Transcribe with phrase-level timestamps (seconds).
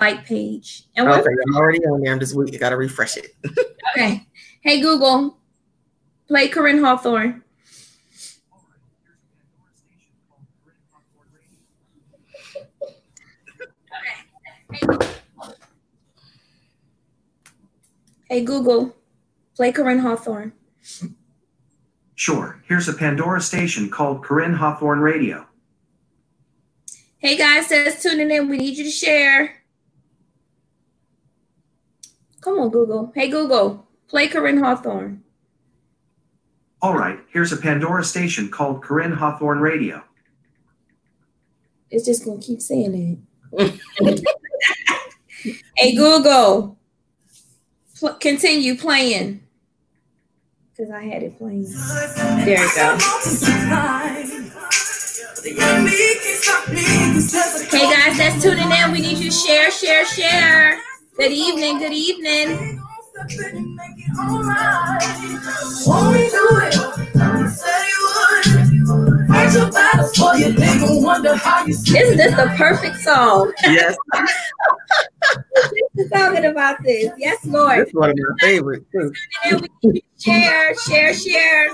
[0.00, 0.84] like page.
[0.96, 2.12] And okay, I'm already on there.
[2.12, 3.34] I'm just we gotta refresh it.
[3.96, 4.26] okay.
[4.62, 5.38] Hey Google,
[6.26, 7.42] play Koryn Hawthorne.
[18.28, 18.96] Hey Google,
[19.56, 20.52] play Koryn Hawthorne.
[22.14, 22.62] Sure.
[22.66, 25.46] Here's a Pandora station called Koryn Hawthorne Radio.
[27.18, 28.48] Hey guys, says tuning in.
[28.48, 29.59] We need you to share.
[32.40, 33.12] Come on, Google.
[33.14, 35.22] Hey, Google, play Koryn Hawthorne.
[36.82, 40.02] All right, here's a Pandora station called Koryn Hawthorne Radio.
[41.90, 43.20] It's just going to keep saying
[43.52, 44.24] it.
[45.76, 46.78] hey, Google,
[47.98, 49.42] pl- continue playing.
[50.72, 51.64] Because I had it playing.
[51.64, 52.98] There you go.
[55.42, 55.56] Hey
[57.90, 58.92] guys, that's tuning in.
[58.92, 60.80] We need you to share, share, share.
[61.20, 61.78] Good evening.
[61.78, 62.80] Good evening.
[63.18, 63.76] Isn't
[72.16, 73.52] this the perfect song?
[73.64, 73.96] Yes.
[76.10, 77.12] talking about this.
[77.18, 77.80] Yes, Lord.
[77.80, 79.12] It's one of my favorites too.
[80.18, 81.68] share, share, share.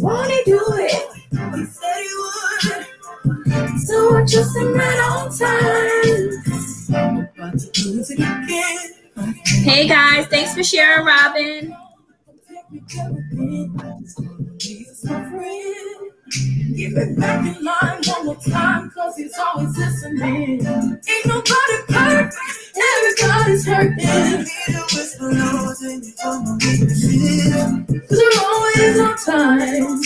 [0.00, 1.06] Won't he do it?
[1.54, 2.08] He said he
[2.78, 2.86] would.
[3.24, 6.30] So I just am right on time.
[9.44, 11.76] Hey guys, thanks for sharing, Robin.
[16.30, 20.64] Get me back in line one more time, cause he's always listening.
[20.64, 22.36] Ain't nobody perfect,
[22.78, 24.46] everybody's hurting.
[24.86, 25.18] Cause
[28.20, 30.02] you're always on time.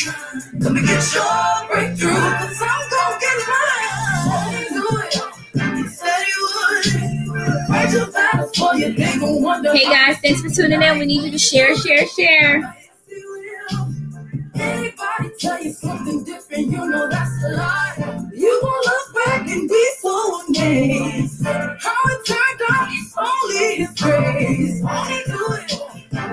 [0.62, 4.66] Come and get your breakthrough, cause I'm gonna get mine.
[4.72, 5.76] Do it.
[5.76, 7.68] He said he would.
[7.68, 9.74] Fight your battles for you, they gon' wonder.
[9.74, 10.98] Hey guys, thanks for tuning in.
[10.98, 12.76] We need you to share, share, share.
[14.54, 18.28] Anybody tell you something different, you know that's a lie.
[18.32, 21.44] You gon' look back and be so amazed.
[21.44, 24.82] How it turned out, it's only his grace.
[24.84, 25.70] Only do it,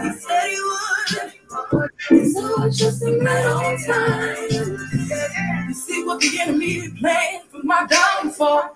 [0.04, 2.34] he said he would.
[2.34, 5.68] So I trust him right on time.
[5.68, 8.76] You see what the enemy planned for my downfall.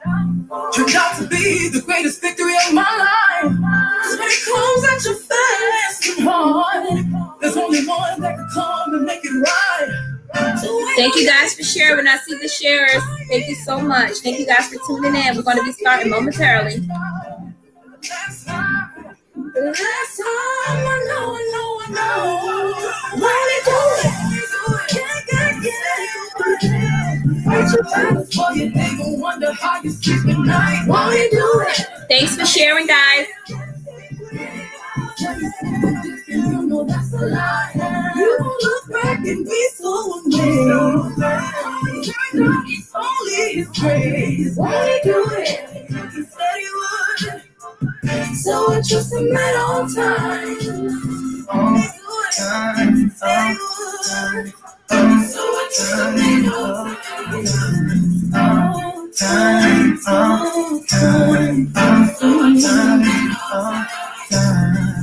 [12.06, 12.08] Sharing.
[12.08, 13.04] I see the shares.
[13.30, 14.18] Thank you so much.
[14.20, 15.36] Thank you guys for tuning in.
[15.36, 16.80] We're going to be starting momentarily.
[18.08, 18.92] Last time,
[20.68, 23.22] I know, I know, I know.
[23.22, 24.14] Why they do it?
[24.96, 27.44] Yeah, yeah, yeah.
[27.44, 28.66] Fight your battles for you.
[28.72, 30.84] They wonder how you sleep at night.
[30.88, 31.78] Why they do it?
[32.10, 33.28] Thanks for sharing, guys.
[36.36, 37.72] You know that's a lie.
[38.16, 41.22] You gon' look back and be so amazed.
[42.68, 44.58] It's only his grace.
[44.58, 45.48] Why he do it?
[46.14, 48.36] He said he would.
[48.36, 51.48] So I trust him right on time.
[51.50, 51.82] On
[52.36, 54.54] time, on time.
[55.28, 56.98] So I trust him right on
[58.32, 58.42] time.
[58.86, 61.74] On time, on time,
[62.22, 63.86] on time.
[64.34, 64.95] All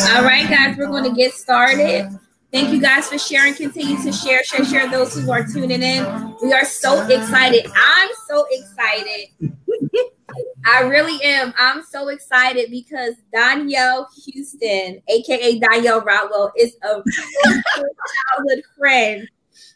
[0.00, 2.18] right, guys, we're going to get started.
[2.52, 3.54] Thank you guys for sharing.
[3.54, 6.34] Continue to share, share, share those who are tuning in.
[6.42, 7.66] We are so excited.
[7.74, 9.28] I'm so excited.
[10.66, 11.52] I really am.
[11.58, 17.02] I'm so excited because Donielle Houston, aka Donielle Rodwell, is a
[17.46, 19.28] childhood friend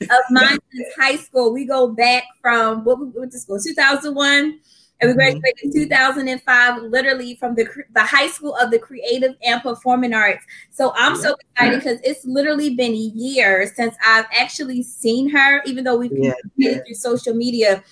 [0.03, 1.53] of mine since high school.
[1.53, 4.61] We go back from what we went to school, 2001
[5.03, 5.39] and we mm-hmm.
[5.41, 10.45] graduated in 2005, literally from the the High School of the Creative and Performing Arts.
[10.71, 15.83] So I'm so excited because it's literally been years since I've actually seen her, even
[15.85, 16.35] though we've yeah.
[16.55, 17.83] communicated through social media.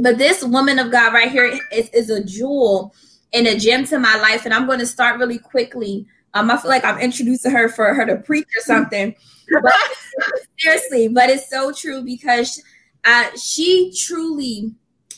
[0.00, 2.94] But this woman of God right here is, is a jewel
[3.32, 4.44] and a gem to my life.
[4.44, 6.06] And I'm going to start really quickly.
[6.34, 9.14] Um, I feel like I'm introducing her for her to preach or something.
[9.62, 9.72] but
[10.58, 12.62] seriously, but it's so true because
[13.04, 14.74] uh, she truly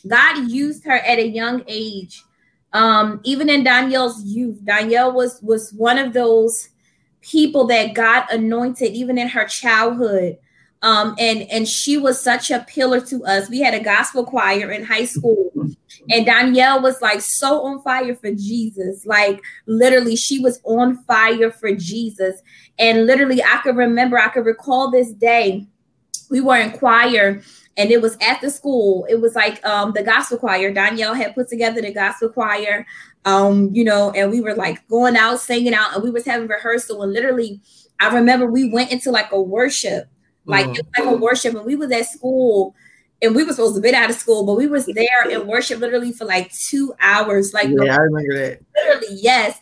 [0.07, 2.25] God used her at a young age.
[2.73, 6.69] Um, even in Donielle's youth, Donielle was was one of those
[7.23, 10.39] people that God anointed, even in her childhood.
[10.83, 13.49] Um, and and she was such a pillar to us.
[13.49, 15.51] We had a gospel choir in high school,
[16.11, 19.05] and Donielle was like so on fire for Jesus.
[19.05, 22.41] Like literally, she was on fire for Jesus.
[22.79, 25.67] And literally, I could remember, I could recall this day
[26.31, 27.43] we were in choir
[27.79, 29.07] and it was at the school.
[29.09, 30.75] It was like um, the gospel choir.
[30.75, 32.87] Donielle had put together the gospel choir,
[33.25, 36.49] um, you know, and we were like going out, singing out, and we was having
[36.49, 37.03] rehearsal.
[37.03, 37.61] And literally,
[38.01, 40.09] I remember we went into like a worship,
[40.45, 40.81] like mm.
[40.99, 42.75] like a worship, and we was at school.
[43.21, 45.81] And we were supposed to be out of school, but we was there in worship
[45.81, 47.53] literally for like two hours.
[47.53, 48.61] Like yeah, I remember that.
[48.77, 49.59] Literally, yes.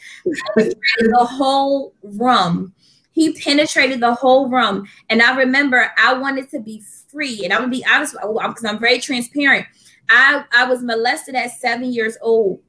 [0.57, 2.75] the whole room
[3.17, 4.87] he penetrated the whole room.
[5.09, 7.41] And I remember I wanted to be free.
[7.45, 9.67] And I'm gonna be honest because I'm very transparent.
[10.11, 12.61] I, I was molested at seven years old.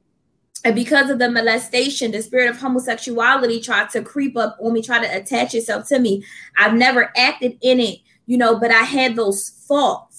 [0.64, 4.82] And because of the molestation, the spirit of homosexuality tried to creep up on me,
[4.82, 6.24] try to attach itself to me.
[6.58, 10.17] I've never acted in it, you know, but I had those thoughts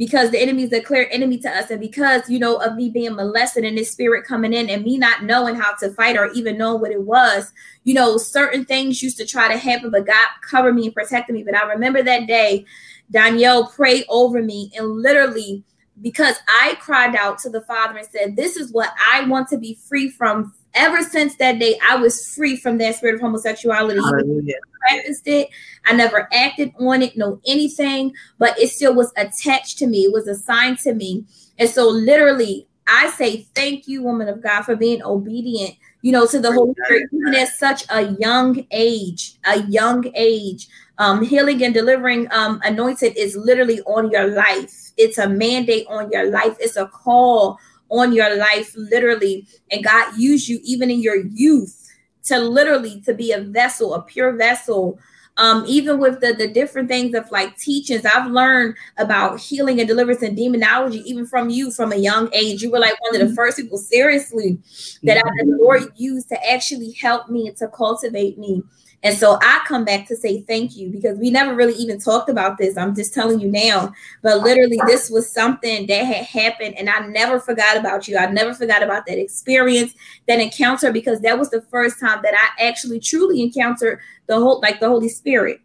[0.00, 1.70] because the enemy is a clear enemy to us.
[1.70, 4.96] And because, you know, of me being molested and this spirit coming in and me
[4.96, 7.52] not knowing how to fight or even know what it was,
[7.84, 11.34] you know, certain things used to try to happen, but God covered me and protected
[11.34, 11.42] me.
[11.42, 12.64] But I remember that day,
[13.12, 15.64] Donielle prayed over me and literally
[16.00, 19.58] because I cried out to the Father and said, This is what I want to
[19.58, 24.00] be free from ever since that day, I was free from that spirit of homosexuality.
[24.00, 24.54] Hallelujah.
[24.56, 25.48] I practiced it.
[25.84, 30.04] I never acted on it, no anything, but it still was attached to me.
[30.04, 31.24] It was assigned to me.
[31.58, 36.26] And so, literally, I say thank you, woman of God, for being obedient, you know,
[36.26, 40.68] to the Holy Spirit, even at such a young age, a young age.
[40.98, 44.92] Um, healing and delivering um, anointed is literally on your life.
[44.98, 46.56] It's a mandate on your life.
[46.60, 47.58] It's a call
[47.90, 51.88] on your life literally and god used you even in your youth
[52.22, 54.98] to literally to be a vessel a pure vessel
[55.40, 59.88] um, even with the, the different things of like teachings, I've learned about healing and
[59.88, 62.62] deliverance and demonology, even from you from a young age.
[62.62, 63.34] You were like one of the mm-hmm.
[63.34, 64.58] first people, seriously,
[65.02, 68.62] that I, the Lord used to actually help me and to cultivate me.
[69.02, 72.28] And so I come back to say thank you because we never really even talked
[72.28, 72.76] about this.
[72.76, 73.94] I'm just telling you now.
[74.22, 78.18] But literally, this was something that had happened, and I never forgot about you.
[78.18, 79.94] I never forgot about that experience,
[80.28, 84.60] that encounter, because that was the first time that I actually truly encountered the whole,
[84.60, 85.60] like the Holy Spirit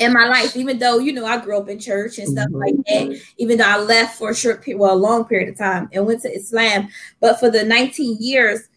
[0.00, 2.56] in my life, even though you know I grew up in church and stuff mm-hmm.
[2.56, 5.58] like that, even though I left for a short period, well, a long period of
[5.58, 6.88] time and went to Islam,
[7.20, 8.68] but for the 19 years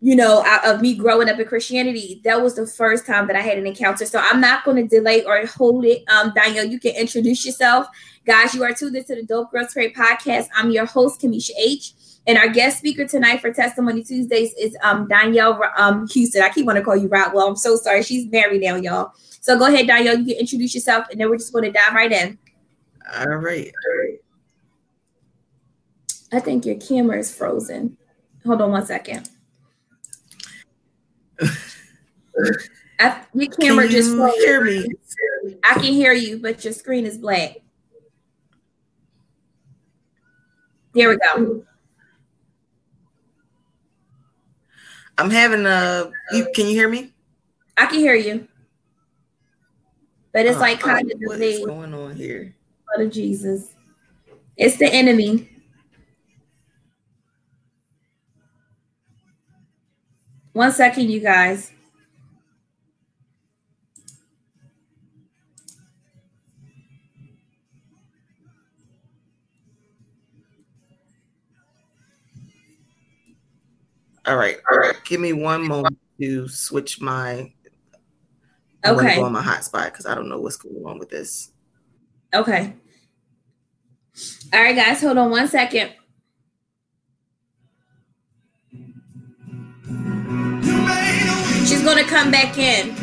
[0.00, 3.40] you know, of me growing up in Christianity, that was the first time that I
[3.40, 4.04] had an encounter.
[4.04, 6.04] So I'm not going to delay or hold it.
[6.08, 7.86] Um, Donielle, you can introduce yourself.
[8.26, 10.48] Guys, you are tuned into the Dope Girlz Pray podcast.
[10.54, 11.94] I'm your host, Kamisha H.
[12.26, 16.42] And our guest speaker tonight for Testimony Tuesdays is um, Donielle um, Houston.
[16.42, 18.02] I keep wanting to call you Well, I'm so sorry.
[18.02, 19.12] She's married now, y'all.
[19.40, 20.18] So go ahead, Donielle.
[20.18, 22.36] You can introduce yourself, and then we're just going to dive right in.
[23.16, 23.72] All right.
[23.72, 24.18] All right.
[26.32, 27.96] I think your camera is frozen.
[28.44, 29.30] Hold on one second.
[32.98, 34.86] I, your camera can just hear me.
[35.62, 37.56] I can hear you, but your screen is black.
[40.94, 41.64] There we go.
[45.18, 46.10] I'm having a.
[46.32, 47.12] You, can you hear me?
[47.76, 48.48] I can hear you,
[50.32, 52.54] but it's uh, like kind of what is going on here?
[52.94, 53.74] Blood of Jesus.
[54.56, 55.50] It's the enemy.
[60.56, 61.70] One second, you guys.
[74.24, 74.56] All right.
[74.72, 74.94] All right.
[75.04, 77.52] Give me one moment to switch my
[78.82, 81.50] okay go on my hotspot because I don't know what's going on with this.
[82.32, 82.72] Okay.
[84.54, 85.92] All right, guys, hold on one second.
[91.86, 92.96] She's gonna come back in.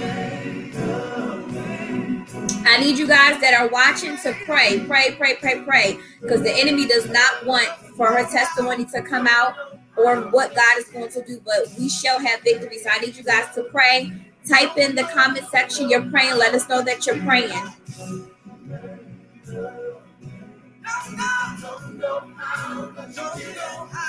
[2.66, 6.52] I need you guys that are watching to pray, pray, pray, pray, pray, because the
[6.52, 9.56] enemy does not want for her testimony to come out
[9.96, 12.78] or what God is going to do, but we shall have victory.
[12.80, 14.12] So I need you guys to pray.
[14.50, 16.36] Type in the comment section you're praying.
[16.36, 17.54] Let us know that you're praying.
[23.94, 24.03] All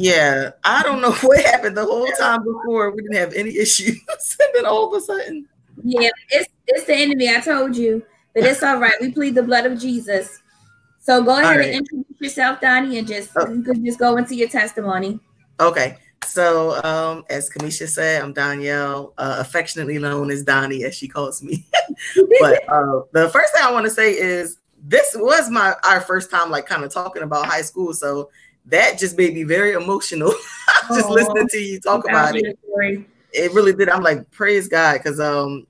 [0.00, 2.90] Yeah, I don't know what happened the whole time before.
[2.90, 5.46] We didn't have any issues, and then all of a sudden,
[5.82, 7.28] yeah, it's it's the enemy.
[7.28, 8.02] I told you,
[8.34, 8.94] but it's all right.
[9.00, 10.38] We plead the blood of Jesus.
[11.00, 11.68] So go ahead right.
[11.68, 13.50] and introduce yourself, Donnie, and just oh.
[13.50, 15.20] you could just go into your testimony.
[15.58, 15.98] Okay.
[16.26, 21.42] So, um, as Kamisha said, I'm Donielle, uh, affectionately known as Donnie, as she calls
[21.42, 21.66] me.
[22.40, 26.30] but uh, the first thing I want to say is this was my our first
[26.30, 27.94] time like kind of talking about high school.
[27.94, 28.30] So
[28.66, 30.30] that just made me very emotional.
[30.88, 32.58] just oh, listening to you talk about it.
[33.32, 33.88] It really did.
[33.88, 35.66] I'm like, praise God, because um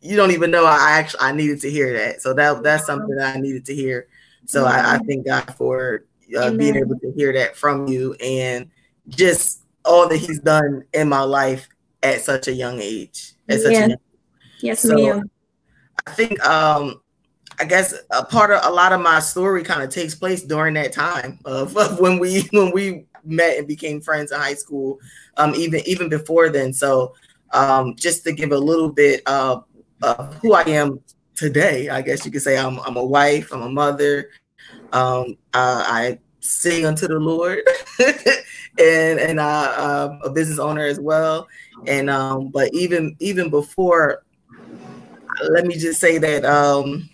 [0.00, 2.22] you don't even know I actually I needed to hear that.
[2.22, 4.08] So that that's something that I needed to hear.
[4.46, 6.04] So I, I, thank God for
[6.36, 8.70] uh, being able to hear that from you and
[9.08, 11.68] just all that He's done in my life
[12.02, 13.34] at such a young age.
[13.48, 13.84] At such yeah.
[13.84, 13.98] a young
[14.62, 15.30] Yes, so ma'am.
[16.06, 17.00] I think um
[17.60, 20.72] I guess a part of a lot of my story kind of takes place during
[20.74, 24.98] that time of, of, when we when we met and became friends in high school,
[25.36, 26.72] um, even even before then.
[26.72, 27.14] So
[27.52, 29.64] um, just to give a little bit of,
[30.02, 31.00] of who I am
[31.34, 34.30] today, I guess you could say I'm I'm a wife, I'm a mother,
[34.92, 37.60] um, uh, I sing unto the Lord,
[38.78, 41.46] and and uh, I'm a business owner as well.
[41.86, 44.24] And um, but even even before,
[45.50, 47.08] let me just say that um,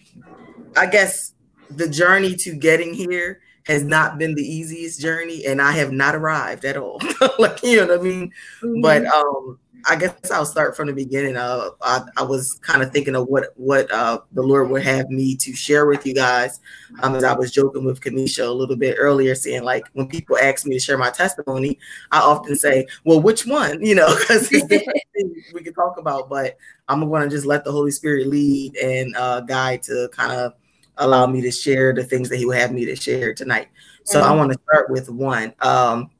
[0.76, 1.32] I guess
[1.70, 6.14] the journey to getting here has not been the easiest journey, and I have not
[6.14, 7.00] arrived at all.
[7.38, 8.32] like you know what I mean.
[8.62, 8.80] Mm-hmm.
[8.80, 11.36] But um, I guess I'll start from the beginning.
[11.36, 15.10] Uh, I, I was kind of thinking of what what uh, the Lord would have
[15.10, 16.60] me to share with you guys.
[17.02, 20.36] Um, as I was joking with Kamisha a little bit earlier, saying like when people
[20.38, 21.78] ask me to share my testimony,
[22.12, 26.28] I often say, "Well, which one?" You know, because we can talk about.
[26.28, 26.56] But
[26.88, 30.54] I'm going to just let the Holy Spirit lead and uh, guide to kind of
[30.98, 33.68] allow me to share the things that he would have me to share tonight.
[34.04, 35.52] So I want to start with one.
[35.60, 36.10] Um,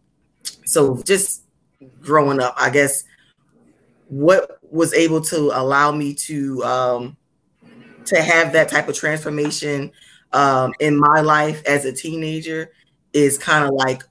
[0.65, 1.45] so just
[2.01, 3.05] growing up, I guess
[4.09, 7.17] what was able to allow me to um,
[8.07, 9.93] to have that type of transformation
[10.33, 12.71] um, in my life as a teenager
[13.13, 14.03] is kind of like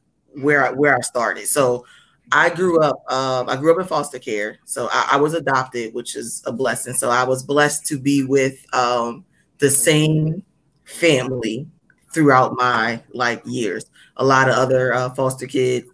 [0.41, 1.48] where I, where I started.
[1.48, 1.86] So
[2.31, 3.03] I grew up.
[3.07, 6.51] Uh, I grew up in foster care, so I, I, was adopted, which is a
[6.51, 6.93] blessing.
[6.93, 9.25] So I was blessed to be with um,
[9.60, 10.43] the same
[10.86, 11.68] family
[12.13, 13.86] throughout my like years.
[14.18, 15.88] A lot of other uh, foster kids,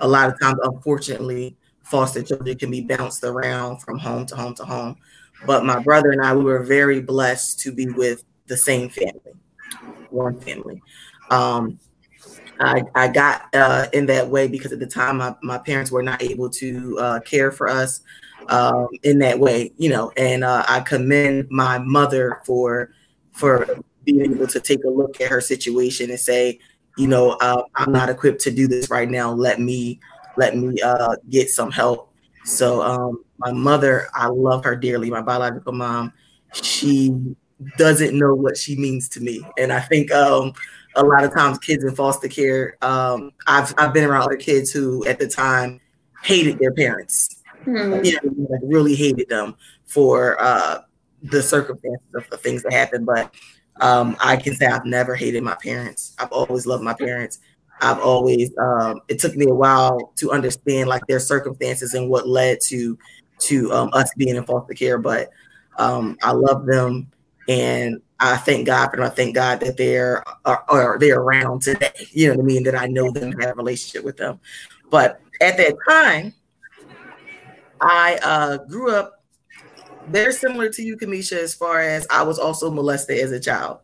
[0.00, 4.54] a lot of times, unfortunately, foster children can be bounced around from home to home
[4.54, 4.96] to home.
[5.46, 9.34] But my brother and I, we were very blessed to be with the same family,
[10.10, 10.82] one family.
[11.30, 11.78] Um,
[12.58, 16.02] I, I got uh, in that way because at the time my, my parents were
[16.02, 18.02] not able to uh, care for us
[18.48, 20.12] um, in that way, you know.
[20.16, 22.92] And uh, I commend my mother for
[23.32, 26.58] for being able to take a look at her situation and say,
[26.96, 29.32] you know, uh, I'm not equipped to do this right now.
[29.32, 30.00] Let me
[30.36, 32.12] let me uh, get some help.
[32.44, 35.10] So um, my mother, I love her dearly.
[35.10, 36.12] My biological mom,
[36.52, 37.14] she
[37.76, 40.54] doesn't know what she means to me, and I think um,
[40.96, 44.70] a lot of times kids in foster care, um, I've I've been around other kids
[44.70, 45.80] who at the time
[46.22, 47.42] hated their parents.
[47.64, 48.02] Hmm.
[48.02, 49.54] You know, like really hated them
[49.84, 50.80] for uh,
[51.22, 53.04] the circumstances of the things that happened.
[53.06, 53.34] But
[53.80, 56.14] um, I can say I've never hated my parents.
[56.18, 57.40] I've always loved my parents.
[57.80, 62.28] I've always um, it took me a while to understand like their circumstances and what
[62.28, 62.98] led to
[63.40, 65.30] to um, us being in foster care, but
[65.78, 67.10] um, I love them
[67.48, 69.02] and I thank God them.
[69.02, 71.90] I thank God that they're are, are they're around today.
[72.10, 72.62] You know what I mean?
[72.64, 74.40] That I know them, have a relationship with them.
[74.90, 76.34] But at that time,
[77.80, 79.19] I uh, grew up
[80.08, 83.78] very similar to you, Kamisha, as far as I was also molested as a child.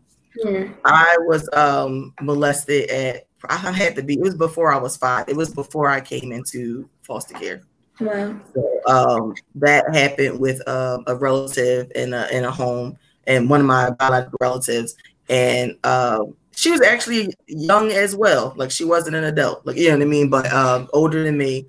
[0.45, 0.69] Yeah.
[0.85, 5.29] I was um, molested at, I had to be, it was before I was five.
[5.29, 7.63] It was before I came into foster care.
[8.01, 8.39] Wow.
[8.55, 13.61] So um, that happened with um, a relative in a, in a home and one
[13.61, 14.97] of my biological relatives.
[15.29, 18.53] And um, she was actually young as well.
[18.57, 20.29] Like she wasn't an adult, like, you know what I mean?
[20.29, 21.67] But um, older than me.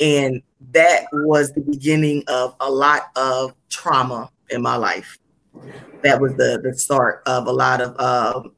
[0.00, 5.18] And that was the beginning of a lot of trauma in my life.
[6.02, 8.52] That was the the start of a lot of um,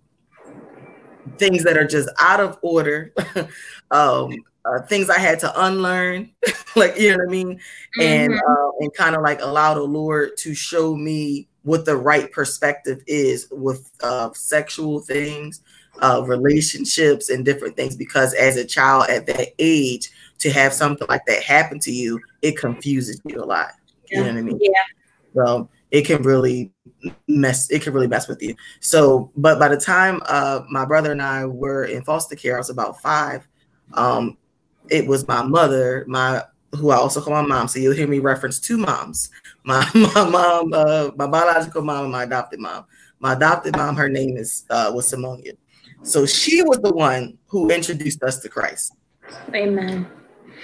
[1.38, 3.12] things that are just out of order,
[3.90, 4.32] um,
[4.64, 6.30] uh, things I had to unlearn,
[6.76, 8.02] like you know what I mean, mm-hmm.
[8.02, 12.30] and uh, and kind of like allow the Lord to show me what the right
[12.32, 15.62] perspective is with uh, sexual things,
[16.00, 17.97] uh, relationships, and different things.
[17.97, 20.11] Because as a child at that age,
[20.43, 23.71] to have something like that happen to you, it confuses you a lot.
[24.11, 24.59] You know what I mean?
[24.61, 24.83] Yeah.
[25.35, 26.73] So it can really
[27.29, 28.55] mess it can really mess with you.
[28.81, 32.59] So, but by the time uh my brother and I were in foster care, I
[32.59, 33.47] was about five.
[33.95, 34.37] Um,
[34.91, 37.69] it was my mother, my who I also call my mom.
[37.69, 39.31] So you'll hear me reference two moms.
[39.65, 42.85] My my mom, uh, my biological mom and my adopted mom.
[43.21, 45.53] My adopted mom, her name is uh was Simonia.
[46.03, 48.97] So she was the one who introduced us to Christ.
[49.55, 50.09] Amen.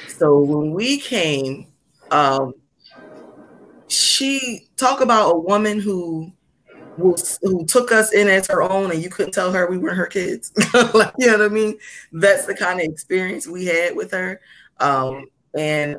[0.06, 1.66] So when we came,
[2.10, 2.54] um,
[3.88, 6.32] she talk about a woman who
[6.96, 9.96] who, who took us in as her own and you couldn't tell her we weren't
[9.96, 10.52] her kids.
[10.94, 11.78] like, you know what I mean?
[12.12, 14.40] That's the kind of experience we had with her.
[14.80, 15.26] Um,
[15.56, 15.96] and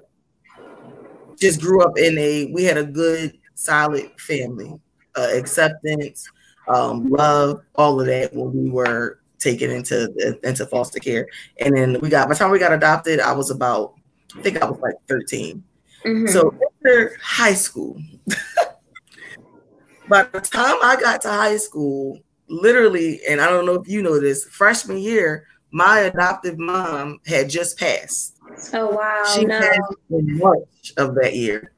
[1.39, 4.77] just grew up in a, we had a good, solid family,
[5.15, 6.29] uh, acceptance,
[6.67, 11.27] um, love, all of that when we were taken into into foster care.
[11.59, 13.95] And then we got by the time we got adopted, I was about,
[14.37, 15.63] I think I was like 13.
[16.05, 16.27] Mm-hmm.
[16.27, 17.99] So after high school,
[20.09, 24.01] by the time I got to high school, literally, and I don't know if you
[24.01, 28.37] know this, freshman year, my adoptive mom had just passed.
[28.73, 29.23] Oh wow!
[29.35, 29.59] She no.
[29.59, 31.73] passed in March of that year.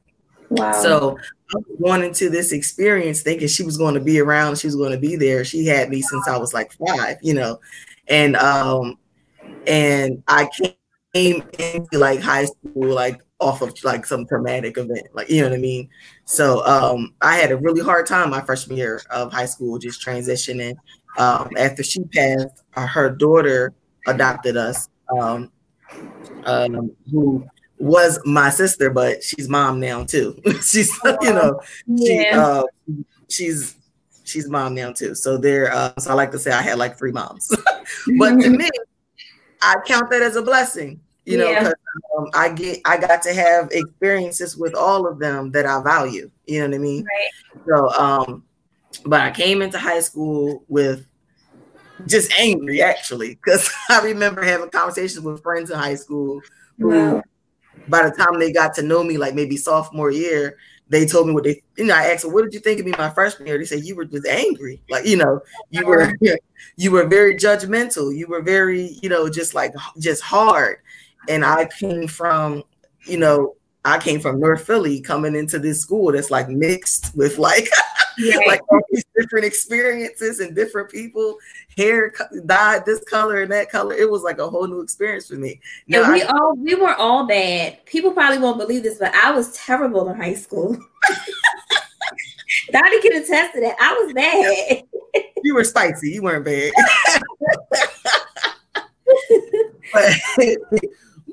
[0.48, 0.72] Wow.
[0.72, 1.18] So
[1.82, 4.98] going into this experience thinking she was going to be around, she was going to
[4.98, 5.44] be there.
[5.44, 7.60] She had me since I was like five, you know,
[8.08, 8.98] and um,
[9.66, 10.48] and I
[11.14, 15.48] came into like high school like off of like some traumatic event, like you know
[15.48, 15.88] what I mean.
[16.24, 20.04] So um, I had a really hard time my freshman year of high school, just
[20.04, 20.76] transitioning.
[21.18, 23.74] Um, after she passed, her daughter
[24.06, 25.50] adopted us, um,
[26.44, 27.44] um, who
[27.82, 30.40] was my sister, but she's mom now too.
[30.62, 31.60] she's you know,
[31.98, 32.62] she, uh,
[33.28, 33.76] she's
[34.24, 35.14] she's mom now too.
[35.14, 37.48] So there, uh, so I like to say I had like three moms,
[38.18, 38.68] but to me,
[39.60, 41.70] I count that as a blessing you know, yeah.
[42.18, 46.30] um, I get I got to have experiences with all of them that I value.
[46.46, 47.04] You know what I mean?
[47.04, 47.64] Right.
[47.68, 48.44] So, um,
[49.06, 51.06] but I came into high school with
[52.06, 56.40] just angry actually, because I remember having conversations with friends in high school
[56.78, 57.22] who, wow.
[57.92, 60.58] By the time they got to know me, like maybe sophomore year,
[60.88, 62.86] they told me what they, you know, I asked them, what did you think of
[62.86, 63.56] me my freshman year?
[63.56, 64.82] They said, you were just angry.
[64.90, 66.12] Like, you know, you uh-huh.
[66.20, 66.38] were,
[66.76, 68.14] you were very judgmental.
[68.14, 70.78] You were very, you know, just like, just hard
[71.28, 72.64] and I came from,
[73.06, 77.38] you know, I came from North Philly coming into this school that's like mixed with
[77.38, 77.68] like
[78.18, 78.46] right.
[78.46, 81.36] like all these different experiences and different people,
[81.76, 82.12] hair
[82.46, 83.94] dyed this color and that color.
[83.94, 85.60] It was like a whole new experience for me.
[85.86, 87.84] Now, and we I, all we were all bad.
[87.86, 90.76] People probably won't believe this, but I was terrible in high school.
[92.70, 93.76] Donnie can attest to that.
[93.80, 94.82] I was bad.
[95.42, 96.10] you were spicy.
[96.10, 96.72] You weren't bad.
[99.92, 100.12] but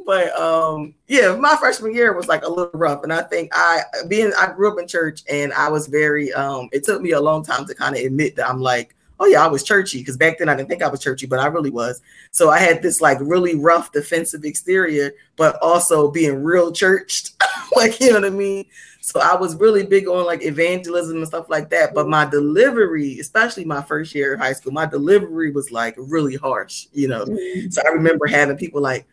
[0.05, 3.81] but um yeah my freshman year was like a little rough and i think i
[4.07, 7.19] being i grew up in church and i was very um it took me a
[7.19, 10.17] long time to kind of admit that i'm like oh yeah i was churchy because
[10.17, 12.01] back then i didn't think i was churchy but i really was.
[12.31, 17.31] So i had this like really rough defensive exterior but also being real churched
[17.75, 18.65] like you know what i mean?
[19.01, 23.19] So i was really big on like evangelism and stuff like that but my delivery
[23.19, 27.25] especially my first year of high school my delivery was like really harsh you know?
[27.25, 27.69] Mm-hmm.
[27.69, 29.07] so i remember having people like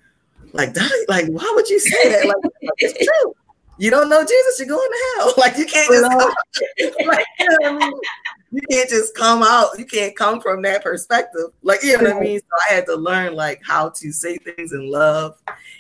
[0.53, 0.77] like,
[1.09, 2.27] like, why would you say that?
[2.27, 3.35] Like, it's true.
[3.79, 5.35] You don't know Jesus, you're going to hell.
[5.39, 6.19] Like, you can't just come,
[7.07, 7.93] like, you, know I mean?
[8.53, 9.79] you can't just come out.
[9.79, 11.51] You can't come from that perspective.
[11.63, 12.39] Like, you know what I mean?
[12.39, 15.39] So I had to learn like how to say things in love,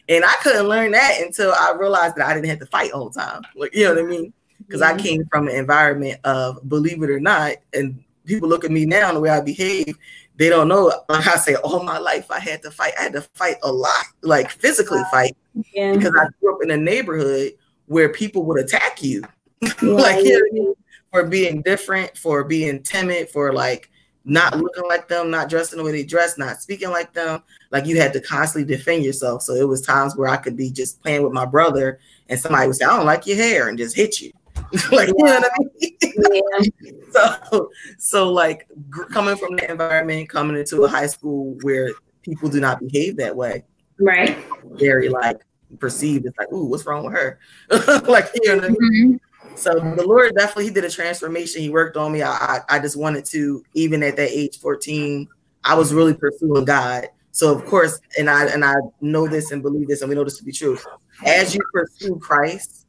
[0.08, 3.08] and I couldn't learn that until I realized that I didn't have to fight all
[3.08, 3.42] the time.
[3.54, 4.32] Like, you know what I mean?
[4.58, 8.70] Because I came from an environment of, believe it or not, and people look at
[8.70, 9.96] me now and the way I behave,
[10.36, 10.92] they don't know.
[11.08, 12.92] Like I say, all my life I had to fight.
[12.98, 15.36] I had to fight a lot, like physically fight,
[15.72, 15.94] yeah.
[15.94, 17.52] because I grew up in a neighborhood
[17.86, 19.22] where people would attack you,
[19.82, 20.74] like you know,
[21.10, 23.90] for being different, for being timid, for like
[24.24, 27.42] not looking like them, not dressing the way they dress, not speaking like them.
[27.70, 29.42] Like you had to constantly defend yourself.
[29.42, 32.66] So it was times where I could be just playing with my brother, and somebody
[32.66, 34.32] would say, "I don't like your hair," and just hit you.
[34.92, 36.72] like you know what I mean?
[36.82, 36.92] Yeah.
[37.50, 38.68] so so like
[39.10, 41.90] coming from the environment, coming into a high school where
[42.22, 43.64] people do not behave that way.
[43.98, 44.36] Right.
[44.72, 45.40] Very like
[45.78, 46.26] perceived.
[46.26, 47.38] It's like, ooh, what's wrong with her?
[48.08, 49.20] like you know what I mean?
[49.20, 49.56] Mm-hmm.
[49.56, 51.62] So the Lord definitely he did a transformation.
[51.62, 52.22] He worked on me.
[52.22, 55.26] I, I I just wanted to, even at that age 14,
[55.64, 57.08] I was really pursuing God.
[57.30, 60.24] So of course, and I and I know this and believe this, and we know
[60.24, 60.78] this to be true.
[61.24, 62.86] As you pursue Christ,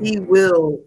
[0.00, 0.80] He will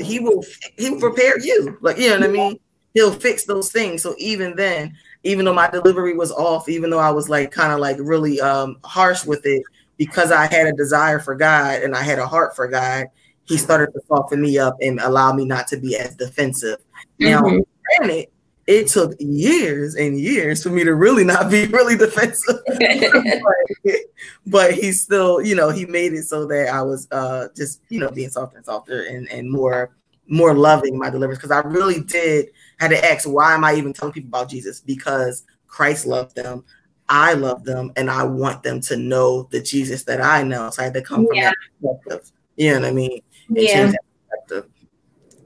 [0.00, 0.44] he will
[0.76, 1.78] he will prepare you.
[1.80, 2.58] Like you know what I mean?
[2.94, 4.02] He'll fix those things.
[4.02, 7.72] So even then, even though my delivery was off, even though I was like kind
[7.72, 9.62] of like really um harsh with it,
[9.96, 13.06] because I had a desire for God and I had a heart for God,
[13.44, 16.78] he started to soften me up and allow me not to be as defensive.
[17.18, 17.60] Now, mm-hmm.
[17.98, 18.28] granted,
[18.66, 22.60] it took years and years for me to really not be really defensive.
[22.66, 23.46] but,
[24.46, 27.98] but he still, you know, he made it so that I was uh just, you
[27.98, 29.96] know, being softer and softer and, and more
[30.28, 33.92] more loving my deliverance because I really did had to ask why am I even
[33.92, 34.80] telling people about Jesus?
[34.80, 36.64] Because Christ loved them.
[37.08, 40.70] I love them and I want them to know the Jesus that I know.
[40.70, 41.50] So I had to come yeah.
[41.80, 42.32] from that perspective.
[42.56, 43.20] You know what I mean?
[43.48, 43.92] Yeah.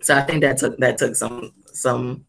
[0.03, 2.26] So I think that took that took some some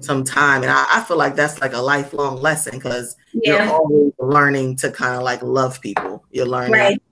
[0.00, 0.62] some time.
[0.62, 3.64] And I, I feel like that's like a lifelong lesson because yeah.
[3.64, 6.24] you're always learning to kind of like love people.
[6.30, 7.02] You're learning, right.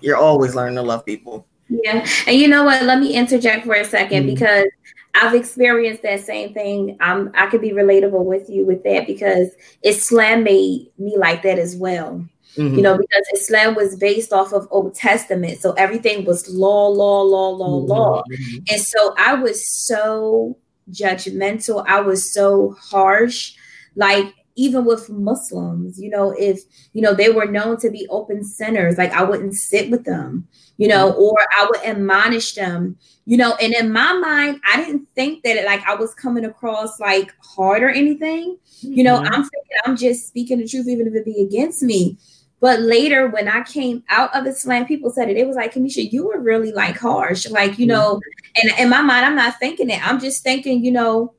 [0.00, 1.46] you're always learning to love people.
[1.68, 2.06] Yeah.
[2.26, 2.82] And you know what?
[2.82, 4.26] Let me interject for a 2nd mm-hmm.
[4.26, 4.66] because
[5.14, 6.96] I've experienced that same thing.
[7.00, 9.50] I'm, I could be relatable with you with that because
[9.82, 12.26] Islam made me like that as well.
[12.56, 12.76] Mm-hmm.
[12.76, 15.58] You know, because Islam was based off of Old Testament.
[15.58, 17.90] So everything was law, law, law, law, mm-hmm.
[17.90, 18.22] law.
[18.70, 20.56] And so I was so
[20.90, 21.84] judgmental.
[21.86, 23.54] I was so harsh.
[23.96, 28.44] Like even with Muslims, you know, if you know they were known to be open
[28.44, 31.20] sinners, like I wouldn't sit with them, you know, mm-hmm.
[31.20, 33.54] or I would admonish them, you know.
[33.56, 37.32] And in my mind, I didn't think that it, like I was coming across like
[37.42, 38.56] hard or anything.
[38.80, 39.26] You know, mm-hmm.
[39.26, 42.18] I'm thinking I'm just speaking the truth, even if it be against me.
[42.64, 45.36] But later, when I came out of Islam, people said it.
[45.36, 47.46] It was like, Kamisha, you were really like harsh.
[47.50, 48.68] Like, you know, mm-hmm.
[48.68, 50.00] and in my mind, I'm not thinking it.
[50.02, 51.34] I'm just thinking, you know,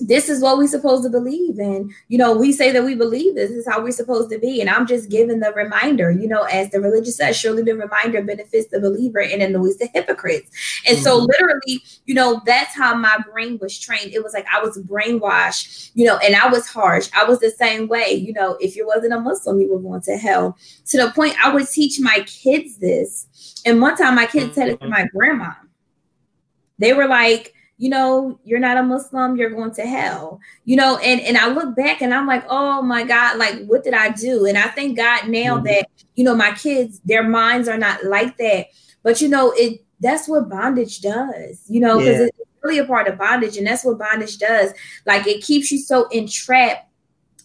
[0.00, 3.34] this is what we're supposed to believe and you know we say that we believe
[3.34, 4.60] this, this is how we're supposed to be.
[4.60, 8.22] And i'm just giving the reminder you know as the religious says surely the reminder
[8.22, 10.50] benefits the believer and annoys the hypocrites.
[10.86, 11.04] And mm-hmm.
[11.04, 14.12] so literally you know that's how my brain was trained.
[14.12, 17.08] It was like i was brainwashed you know and i was harsh.
[17.14, 18.12] I was the same way.
[18.12, 20.56] You know if you wasn't a muslim you were going to hell.
[20.86, 23.62] To the point i would teach my kids this.
[23.64, 24.90] And one time my kids said it to mm-hmm.
[24.90, 25.52] my grandma.
[26.78, 30.38] They were like you know, you're not a Muslim, you're going to hell.
[30.64, 33.82] You know, and and I look back and I'm like, oh my God, like what
[33.82, 34.46] did I do?
[34.46, 35.64] And I thank God now mm-hmm.
[35.64, 38.66] that you know my kids, their minds are not like that.
[39.02, 42.26] But you know, it that's what bondage does, you know, because yeah.
[42.26, 44.72] it's really a part of bondage, and that's what bondage does.
[45.04, 46.86] Like it keeps you so entrapped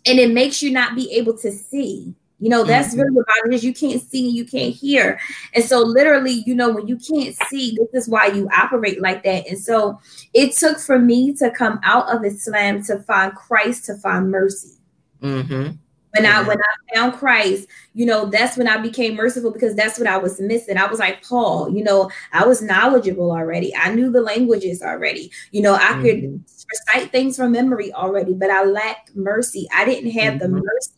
[0.06, 3.02] and it makes you not be able to see you know, that's mm-hmm.
[3.02, 3.64] really what it is.
[3.64, 5.20] You can't see, and you can't hear.
[5.54, 9.24] And so, literally, you know, when you can't see, this is why you operate like
[9.24, 9.48] that.
[9.48, 10.00] And so,
[10.34, 14.74] it took for me to come out of Islam to find Christ, to find mercy.
[15.22, 15.76] Mm-hmm.
[16.12, 20.00] When I when I found Christ, you know, that's when I became merciful because that's
[20.00, 20.78] what I was missing.
[20.78, 23.76] I was like Paul, you know, I was knowledgeable already.
[23.76, 25.32] I knew the languages already.
[25.52, 26.02] You know, I mm-hmm.
[26.02, 29.68] could recite things from memory already, but I lacked mercy.
[29.76, 30.56] I didn't have mm-hmm.
[30.56, 30.92] the mercy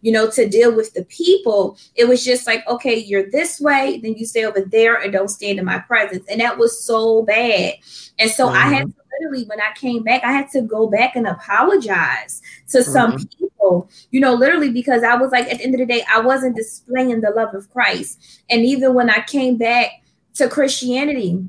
[0.00, 1.76] you know, to deal with the people.
[1.94, 5.28] It was just like, okay, you're this way, then you stay over there and don't
[5.28, 6.24] stand in my presence.
[6.28, 7.74] And that was so bad.
[8.18, 8.56] And so mm-hmm.
[8.56, 8.90] I had mm-hmm.
[8.90, 12.90] to literally, when I came back, I had to go back and apologize to mm-hmm.
[12.90, 16.04] some people, you know, literally because I was like, at the end of the day,
[16.10, 18.42] I wasn't displaying the love of Christ.
[18.50, 19.90] And even when I came back
[20.34, 21.44] to Christianity,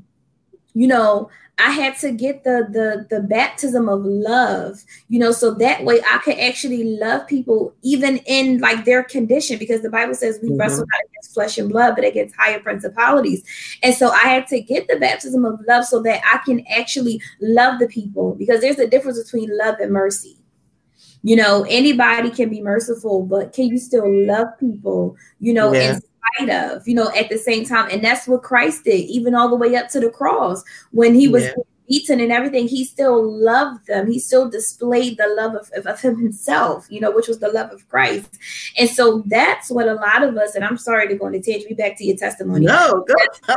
[0.74, 5.54] you know, I had to get the the the baptism of love, you know, so
[5.54, 10.14] that way I could actually love people even in like their condition, because the Bible
[10.14, 10.58] says we mm-hmm.
[10.58, 13.42] wrestle not against flesh and blood, but against higher principalities.
[13.82, 17.22] And so I had to get the baptism of love so that I can actually
[17.40, 20.36] love the people, because there's a difference between love and mercy.
[21.22, 25.16] You know, anybody can be merciful, but can you still love people?
[25.40, 25.94] You know, yeah.
[25.94, 26.02] and
[26.50, 27.88] of, you know, at the same time.
[27.90, 31.28] And that's what Christ did, even all the way up to the cross when he
[31.28, 31.54] was yeah.
[31.88, 32.68] beaten and everything.
[32.68, 34.10] He still loved them.
[34.10, 37.70] He still displayed the love of, of, him himself, you know, which was the love
[37.70, 38.38] of Christ.
[38.78, 41.68] And so that's what a lot of us, and I'm sorry to go into take
[41.68, 42.66] me back to your testimony.
[42.66, 43.14] No, go.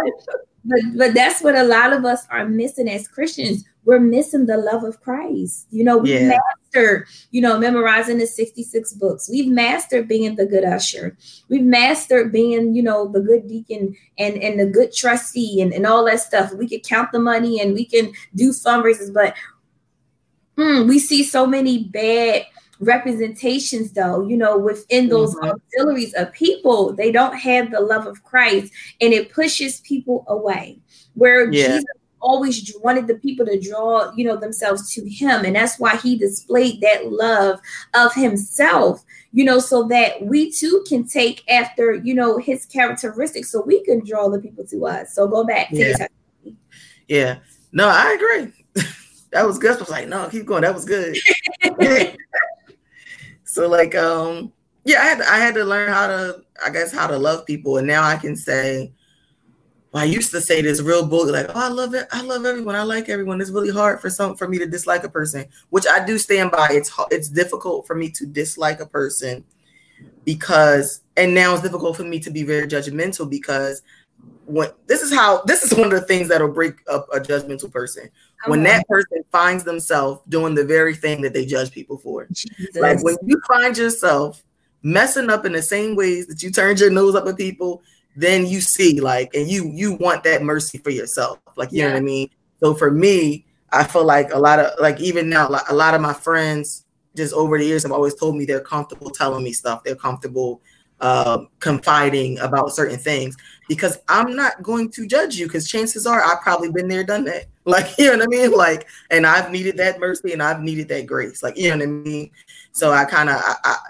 [0.65, 3.63] but but that's what a lot of us are missing as Christians.
[3.89, 5.65] We're missing the love of Christ.
[5.71, 6.37] You know, we yeah.
[6.37, 9.27] mastered, you know, memorizing the 66 books.
[9.27, 11.17] We've mastered being the good usher.
[11.49, 15.87] We've mastered being, you know, the good deacon and and the good trustee and, and
[15.87, 16.53] all that stuff.
[16.53, 19.33] We could count the money and we can do fundraisers, but
[20.55, 22.45] hmm, we see so many bad
[22.81, 25.49] representations though you know within those mm-hmm.
[25.49, 28.71] auxiliaries of people they don't have the love of christ
[29.01, 30.79] and it pushes people away
[31.13, 31.67] where yeah.
[31.67, 35.45] jesus always wanted the people to draw you know themselves to him.
[35.45, 37.59] And that's why he displayed that love
[37.93, 43.51] of himself you know so that we too can take after you know his characteristics
[43.51, 45.13] so we can draw the people to us.
[45.13, 46.07] So go back yeah,
[47.07, 47.39] yeah.
[47.71, 48.53] no i agree.
[49.31, 49.75] That was good.
[49.75, 50.63] I was like no keep going.
[50.63, 51.17] That was good.
[53.49, 54.53] So like um
[54.85, 57.77] yeah, I had I had to learn how to I guess how to love people,
[57.77, 58.93] and now I can say.
[59.91, 62.07] Well, I used to say this real book like, "Oh, I love it.
[62.11, 62.75] I love everyone.
[62.75, 65.87] I like everyone." It's really hard for some for me to dislike a person, which
[65.87, 66.69] I do stand by.
[66.71, 69.43] It's it's difficult for me to dislike a person
[70.25, 73.81] because, and now it's difficult for me to be very judgmental because
[74.45, 77.71] when this is how this is one of the things that'll break up a judgmental
[77.71, 78.09] person
[78.45, 82.27] when that person finds themselves doing the very thing that they judge people for.
[82.31, 82.75] Jesus.
[82.75, 84.43] Like when you find yourself
[84.81, 87.81] messing up in the same ways that you turned your nose up at people,
[88.15, 91.39] then you see like, and you you want that mercy for yourself.
[91.55, 91.87] Like you yeah.
[91.87, 92.29] know what I mean.
[92.59, 96.01] So for me, I feel like a lot of like even now, a lot of
[96.01, 99.83] my friends just over the years have always told me they're comfortable telling me stuff.
[99.83, 100.61] They're comfortable
[101.01, 103.35] uh, confiding about certain things
[103.67, 107.25] because I'm not going to judge you because chances are I've probably been there, done
[107.25, 107.45] that.
[107.69, 108.51] Like, you know what I mean?
[108.51, 111.43] Like, and I've needed that mercy and I've needed that grace.
[111.43, 112.31] Like, you know what I mean?
[112.71, 113.39] So I kind of,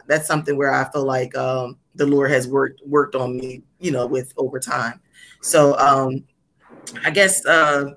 [0.05, 3.91] that's something where I feel like um, the Lord has worked, worked on me, you
[3.91, 4.99] know, with over time.
[5.41, 6.23] So um,
[7.03, 7.91] I guess uh,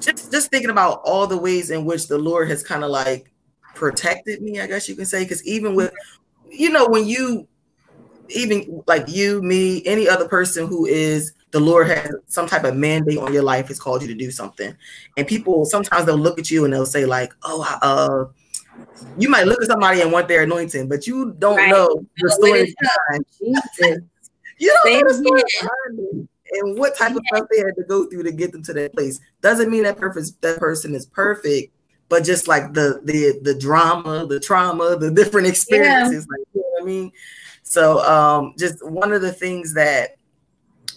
[0.00, 3.30] just, just thinking about all the ways in which the Lord has kind of like
[3.74, 5.92] protected me, I guess you can say, because even with,
[6.50, 7.46] you know, when you,
[8.30, 12.76] even like you, me, any other person who is the Lord has some type of
[12.76, 14.76] mandate on your life, has called you to do something.
[15.16, 18.26] And people sometimes they'll look at you and they'll say, like, oh, uh,
[19.16, 21.70] you might look at somebody and want their anointing, but you don't right.
[21.70, 23.24] know the story behind.
[24.58, 27.84] You don't Same know the story behind and what type of stuff they had to
[27.84, 29.20] go through to get them to that place.
[29.42, 31.74] Doesn't mean that perfect that person is perfect,
[32.08, 36.36] but just like the the the drama, the trauma, the different experiences, yeah.
[36.36, 37.12] like you know what I mean.
[37.62, 40.16] So um, just one of the things that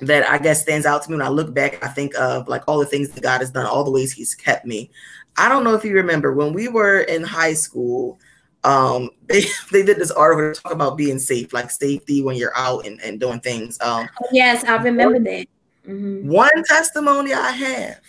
[0.01, 2.63] that I guess stands out to me when I look back, I think of like
[2.67, 4.89] all the things that God has done, all the ways He's kept me.
[5.37, 8.19] I don't know if you remember when we were in high school,
[8.63, 12.85] um, they they did this article talk about being safe, like safety when you're out
[12.85, 13.79] and, and doing things.
[13.81, 15.47] Um, yes, I remember one, that.
[15.87, 16.29] Mm-hmm.
[16.29, 18.01] One testimony I have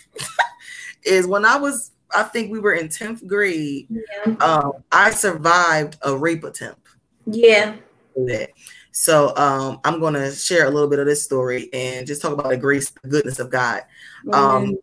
[1.03, 4.33] is when I was, I think we were in 10th grade, yeah.
[4.35, 6.81] um, I survived a rape attempt.
[7.25, 7.75] Yeah
[8.15, 8.51] that.
[8.91, 12.33] So um, I'm going to share a little bit of this story and just talk
[12.33, 13.81] about the grace, the goodness of God.
[14.25, 14.33] Mm-hmm.
[14.33, 14.77] Um,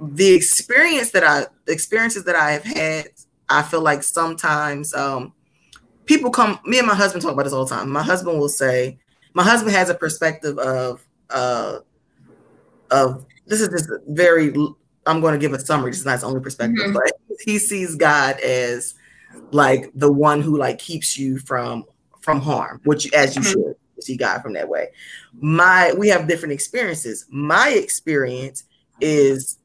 [0.00, 3.08] the experience that I, the experiences that I have had,
[3.48, 5.32] I feel like sometimes um,
[6.06, 6.58] people come.
[6.64, 7.90] Me and my husband talk about this all the time.
[7.90, 8.98] My husband will say,
[9.34, 11.78] my husband has a perspective of, uh,
[12.90, 14.54] of this is just very.
[15.06, 15.90] I'm going to give a summary.
[15.90, 16.94] This is not his only perspective, mm-hmm.
[16.94, 17.12] but
[17.44, 18.94] he sees God as
[19.50, 21.84] like the one who like keeps you from
[22.20, 23.50] from harm, which as you mm-hmm.
[23.50, 24.88] should see God from that way.
[25.34, 27.26] My we have different experiences.
[27.30, 28.64] My experience
[29.00, 29.58] is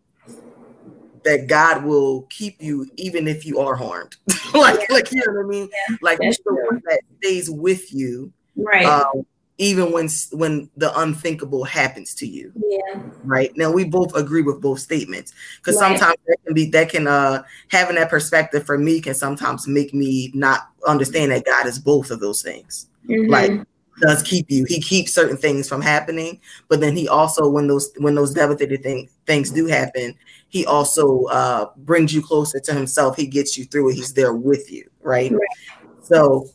[1.24, 4.16] that God will keep you even if you are harmed.
[4.54, 4.96] like, yeah.
[4.96, 5.70] like you know what I mean?
[5.72, 5.98] Yeah.
[6.02, 8.32] Like That's the one that stays with you.
[8.56, 8.86] Right.
[8.86, 9.26] Um,
[9.60, 12.52] even when when the unthinkable happens to you.
[12.56, 13.02] Yeah.
[13.24, 13.52] Right.
[13.58, 15.98] Now we both agree with both statements because right.
[15.98, 19.94] sometimes that can be that can uh having that perspective for me can sometimes make
[19.94, 22.88] me not understand that God is both of those things.
[23.08, 23.30] Mm-hmm.
[23.30, 23.68] Like
[24.00, 24.66] does keep you.
[24.68, 28.82] He keeps certain things from happening, but then he also when those when those devastating
[28.82, 30.16] thing, things do happen,
[30.50, 33.16] he also uh brings you closer to himself.
[33.16, 33.96] He gets you through it.
[33.96, 35.32] He's there with you, right?
[35.32, 35.42] right.
[36.02, 36.50] So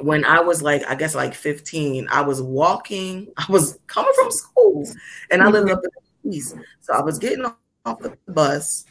[0.00, 4.30] when I was like, I guess like 15, I was walking, I was coming from
[4.30, 4.88] school
[5.30, 5.90] and I lived up in
[6.30, 6.56] the east.
[6.80, 7.44] So I was getting
[7.84, 8.84] off the bus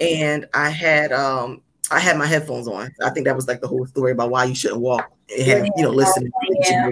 [0.00, 2.90] and I had um I had my headphones on.
[3.02, 5.90] I think that was like the whole story about why you shouldn't walk you know
[5.90, 6.90] listen yeah.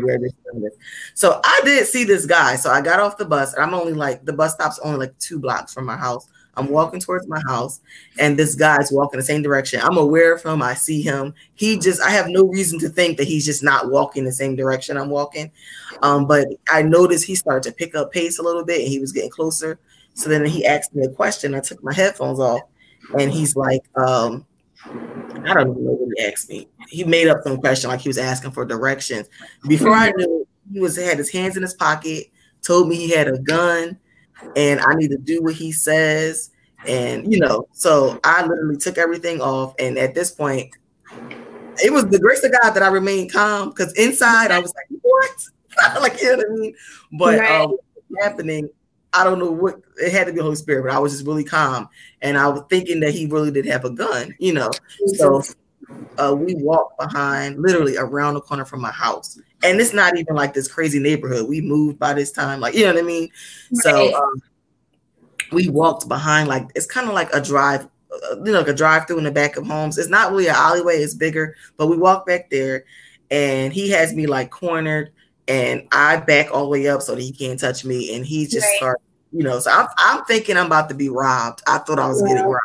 [1.14, 2.56] So I did see this guy.
[2.56, 3.54] So I got off the bus.
[3.58, 6.28] I'm only like the bus stop's only like two blocks from my house.
[6.58, 7.80] I'm walking towards my house,
[8.18, 9.80] and this guy's walking the same direction.
[9.80, 10.60] I'm aware of him.
[10.60, 11.32] I see him.
[11.54, 14.56] He just, I have no reason to think that he's just not walking the same
[14.56, 15.52] direction I'm walking.
[16.02, 18.98] Um, but I noticed he started to pick up pace a little bit, and he
[18.98, 19.78] was getting closer.
[20.14, 21.54] So then he asked me a question.
[21.54, 22.62] I took my headphones off,
[23.16, 24.44] and he's like, um,
[24.84, 26.68] I don't even know what he asked me.
[26.88, 29.28] He made up some question, like he was asking for directions.
[29.66, 32.26] Before I knew, he was had his hands in his pocket,
[32.62, 33.98] told me he had a gun
[34.56, 36.50] and I need to do what he says.
[36.86, 39.74] And you know, so I literally took everything off.
[39.78, 40.74] And at this point,
[41.82, 45.00] it was the grace of God that I remained calm because inside I was like,
[45.02, 46.00] what?
[46.02, 46.74] like, you know what I mean?
[47.18, 47.60] But right.
[47.62, 47.76] um,
[48.20, 48.68] happening,
[49.12, 51.44] I don't know what it had to be Holy Spirit, but I was just really
[51.44, 51.88] calm.
[52.20, 54.70] And I was thinking that he really did have a gun, you know.
[55.06, 55.42] So
[56.18, 60.34] uh, we walked behind literally around the corner from my house and it's not even
[60.34, 61.48] like this crazy neighborhood.
[61.48, 63.30] We moved by this time, like you know what I mean.
[63.72, 63.82] Right.
[63.82, 64.42] So um,
[65.52, 68.74] we walked behind, like it's kind of like a drive, uh, you know, like a
[68.74, 69.98] drive through in the back of homes.
[69.98, 71.56] It's not really an alleyway; it's bigger.
[71.76, 72.84] But we walk back there,
[73.30, 75.12] and he has me like cornered,
[75.48, 78.46] and I back all the way up so that he can't touch me, and he
[78.46, 78.76] just right.
[78.76, 79.58] starts, you know.
[79.58, 81.62] So I'm, I'm thinking I'm about to be robbed.
[81.66, 82.34] I thought I was yeah.
[82.34, 82.64] getting robbed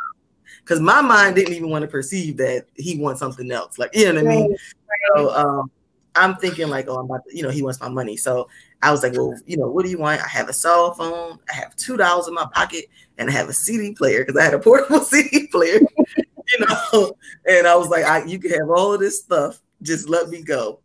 [0.60, 3.78] because my mind didn't even want to perceive that he wants something else.
[3.78, 4.50] Like, you know what I mean?
[4.50, 4.98] Right.
[5.16, 5.70] So um,
[6.14, 8.16] I'm thinking like, oh, I'm about to, you know, he wants my money.
[8.16, 8.48] So
[8.82, 10.22] I was like, well, you know, what do you want?
[10.22, 12.86] I have a cell phone, I have two dollars in my pocket,
[13.18, 15.80] and I have a CD player because I had a portable CD player,
[16.16, 17.12] you know.
[17.48, 20.42] And I was like, I, you can have all of this stuff, just let me
[20.42, 20.80] go.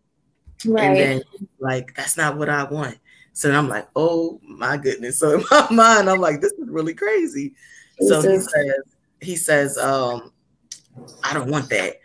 [0.66, 0.84] Right.
[0.84, 1.22] And then
[1.60, 2.98] like, that's not what I want.
[3.34, 5.20] So I'm like, oh my goodness.
[5.20, 7.54] So in my mind, I'm like, this is really crazy.
[8.02, 8.82] So he says,
[9.22, 10.32] he says, um,
[11.24, 11.96] I don't want that.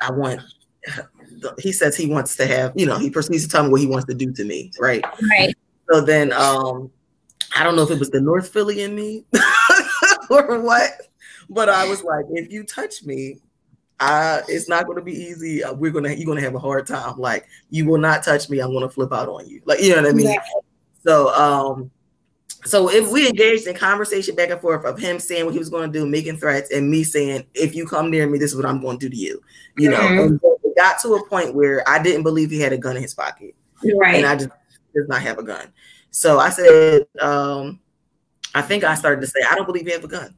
[0.00, 0.40] I want
[1.58, 3.86] he says he wants to have, you know, he proceeds to tell me what he
[3.86, 5.04] wants to do to me, right?
[5.38, 5.54] Right.
[5.90, 6.90] So then um
[7.54, 9.24] I don't know if it was the North Philly in me
[10.30, 10.90] or what,
[11.50, 13.38] but I was like, if you touch me,
[14.02, 15.62] I, it's not going to be easy.
[15.62, 17.18] Uh, we're gonna you're gonna have a hard time.
[17.18, 18.58] Like you will not touch me.
[18.58, 19.62] I'm gonna flip out on you.
[19.64, 20.26] Like you know what I mean.
[20.26, 20.42] Yeah.
[21.04, 21.90] So um,
[22.64, 25.68] so if we engaged in conversation back and forth of him saying what he was
[25.68, 28.56] going to do, making threats, and me saying, if you come near me, this is
[28.56, 29.40] what I'm going to do to you.
[29.76, 30.16] You mm-hmm.
[30.16, 32.96] know, and it got to a point where I didn't believe he had a gun
[32.96, 33.54] in his pocket.
[33.96, 34.16] Right.
[34.16, 34.50] And I just
[34.94, 35.72] does not have a gun.
[36.10, 37.80] So I said, um,
[38.54, 40.34] I think I started to say, I don't believe you have a gun.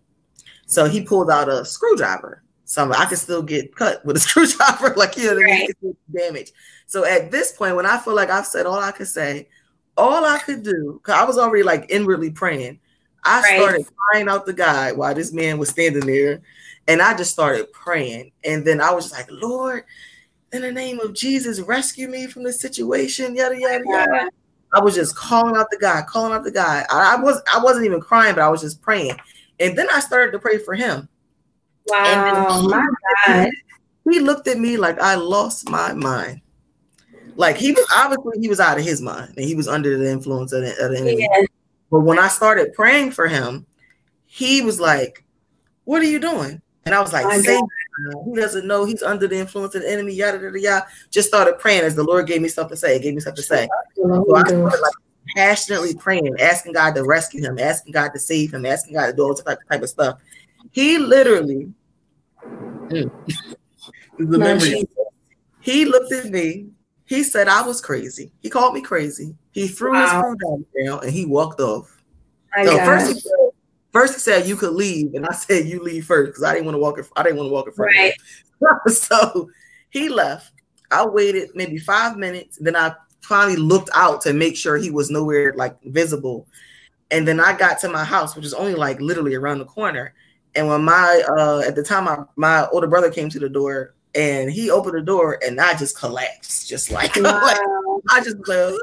[0.66, 2.42] So he pulled out a screwdriver.
[2.64, 5.96] So I could still get cut with a screwdriver, like you know what I mean,
[6.12, 6.53] damage.
[6.87, 9.48] So at this point, when I feel like I've said all I could say,
[9.96, 12.81] all I could do, because I was already like inwardly praying,
[13.24, 13.61] I right.
[13.61, 16.42] started crying out the guy while this man was standing there,
[16.88, 18.33] and I just started praying.
[18.44, 19.85] And then I was just like, Lord,
[20.53, 24.12] in the name of Jesus, rescue me from this situation, yada yada yada.
[24.12, 24.31] Uh-huh.
[24.72, 26.85] I was just calling out the guy, calling out the guy.
[26.90, 29.16] I, I was I wasn't even crying, but I was just praying.
[29.61, 31.09] And then I started to pray for him.
[31.87, 32.87] Wow, he, my
[33.27, 33.51] God.
[34.11, 36.40] He looked at me like I lost my mind.
[37.37, 40.11] Like he was obviously he was out of his mind and he was under the
[40.11, 41.29] influence of the, of the enemy.
[41.31, 41.47] Yeah.
[41.90, 43.66] But when I started praying for him,
[44.27, 45.25] he was like,
[45.85, 49.75] "What are you doing?" And I was like, "He doesn't know he's under the influence
[49.75, 50.87] of the enemy." Yada yada yada.
[51.11, 52.99] Just started praying as the Lord gave me something to say.
[53.01, 53.68] Gave me something to say.
[53.97, 54.92] So I started like
[55.35, 59.12] passionately praying, asking God to rescue him, asking God to save him, asking God to
[59.12, 60.18] do all type, type of stuff.
[60.75, 61.73] He literally,
[62.43, 63.11] mm,
[64.19, 64.85] the memory.
[65.61, 66.67] He looked at me.
[67.05, 68.33] He said I was crazy.
[68.41, 69.37] He called me crazy.
[69.53, 70.03] He threw wow.
[70.03, 70.11] his
[70.43, 72.03] phone down and he walked off.
[72.65, 73.31] So first, he said,
[73.93, 76.67] first he said you could leave, and I said you leave first because I didn't
[76.67, 76.99] want to walk.
[76.99, 77.95] In, I didn't want to walk in front.
[77.97, 78.15] Right.
[78.89, 79.49] so
[79.91, 80.53] he left.
[80.91, 82.59] I waited maybe five minutes.
[82.61, 86.49] Then I finally looked out to make sure he was nowhere like visible.
[87.13, 90.15] And then I got to my house, which is only like literally around the corner.
[90.57, 93.95] And when my uh at the time my, my older brother came to the door
[94.14, 97.43] and he opened the door and I just collapsed, just like, wow.
[97.43, 97.59] like
[98.11, 98.75] I just like,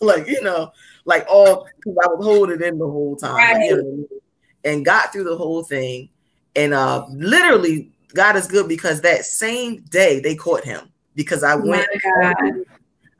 [0.00, 0.72] like, you know,
[1.04, 3.56] like all because I was holding in the whole time, right.
[3.56, 4.08] like, you know,
[4.64, 6.08] and got through the whole thing.
[6.56, 11.54] And uh literally God is good because that same day they caught him because I
[11.56, 11.86] went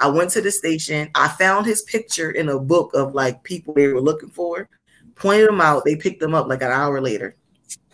[0.00, 1.10] I went to the station.
[1.14, 4.68] I found his picture in a book of like people they were looking for,
[5.14, 5.84] pointed them out.
[5.84, 7.36] They picked them up like an hour later.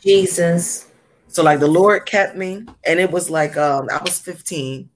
[0.03, 0.89] Jesus.
[1.29, 4.89] So like the Lord kept me, and it was like um I was 15.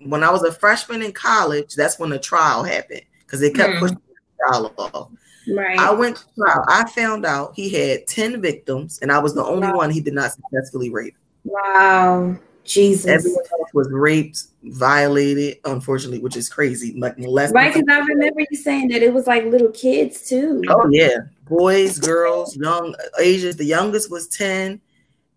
[0.00, 3.74] When I was a freshman in college, that's when the trial happened because they kept
[3.74, 3.80] mm.
[3.80, 5.10] pushing the trial off.
[5.48, 5.78] Right.
[5.78, 6.64] I went to trial.
[6.68, 9.76] I found out he had 10 victims, and I was the only wow.
[9.76, 11.16] one he did not successfully rape.
[11.44, 12.38] Wow.
[12.68, 13.06] Jesus.
[13.06, 16.98] Everyone else was raped, violated, unfortunately, which is crazy.
[16.98, 17.54] Like molested.
[17.54, 20.62] Right, because I remember you saying that it was like little kids too.
[20.68, 21.16] Oh yeah,
[21.48, 23.56] boys, girls, young ages.
[23.56, 24.80] The youngest was ten,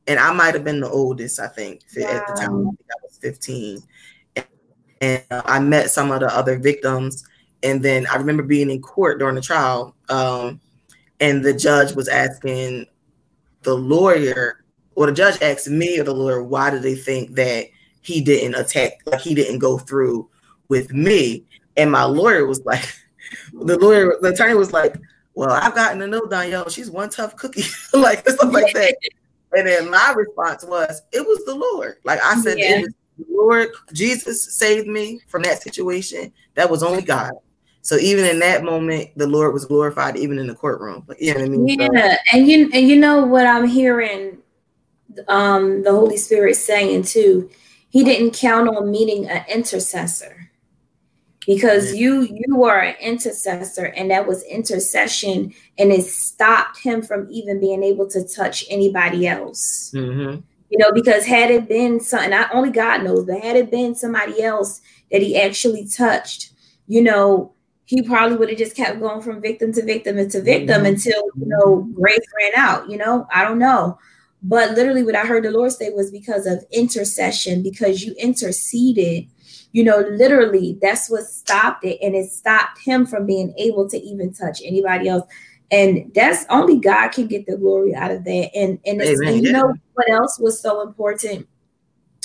[0.08, 1.39] and I might have been the oldest.
[1.39, 2.08] I think wow.
[2.08, 2.60] at the time.
[2.60, 3.84] I, think I was fifteen,
[4.36, 4.46] and,
[5.02, 7.26] and uh, I met some of the other victims.
[7.63, 10.60] And then I remember being in court during the trial, um,
[11.20, 12.88] and the judge was asking
[13.62, 14.61] the lawyer
[15.01, 17.65] or the judge asked me or the lawyer, why do they think that
[18.01, 20.29] he didn't attack, like he didn't go through
[20.69, 21.43] with me?
[21.75, 22.87] And my lawyer was like,
[23.53, 24.95] the lawyer, the attorney was like,
[25.33, 26.69] well, I've gotten to know Donielle.
[26.69, 28.95] She's one tough cookie, like stuff like that.
[29.57, 31.95] and then my response was, it was the Lord.
[32.03, 32.75] Like I said, yeah.
[32.75, 36.31] it was the Lord, Jesus saved me from that situation.
[36.53, 37.31] That was only God.
[37.81, 41.03] So even in that moment, the Lord was glorified, even in the courtroom.
[41.07, 41.67] Like, you know what I mean?
[41.67, 44.37] Yeah, so, and you and you know what I'm hearing
[45.28, 47.50] um, the Holy Spirit saying too,
[47.89, 50.50] he didn't count on meeting an intercessor.
[51.47, 57.28] Because you you are an intercessor and that was intercession and it stopped him from
[57.32, 59.91] even being able to touch anybody else.
[59.95, 60.41] Mm-hmm.
[60.69, 63.96] you know because had it been something not only god knows but had it been
[63.96, 64.81] somebody else
[65.12, 66.52] that he actually touched
[66.88, 67.52] you know
[67.85, 70.94] he probably would have just kept going from victim to victim and to victim mm-hmm.
[70.94, 73.27] until you know grace ran out you know?
[73.33, 73.98] I don't know
[74.44, 79.27] but literally, what I heard the Lord say was because of intercession, because you interceded.
[79.73, 81.98] You know, literally, that's what stopped it.
[82.02, 85.25] And it stopped him from being able to even touch anybody else.
[85.71, 88.50] And that's only God can get the glory out of that.
[88.54, 89.60] And and, Amen, and you yeah.
[89.60, 91.48] know what else was so important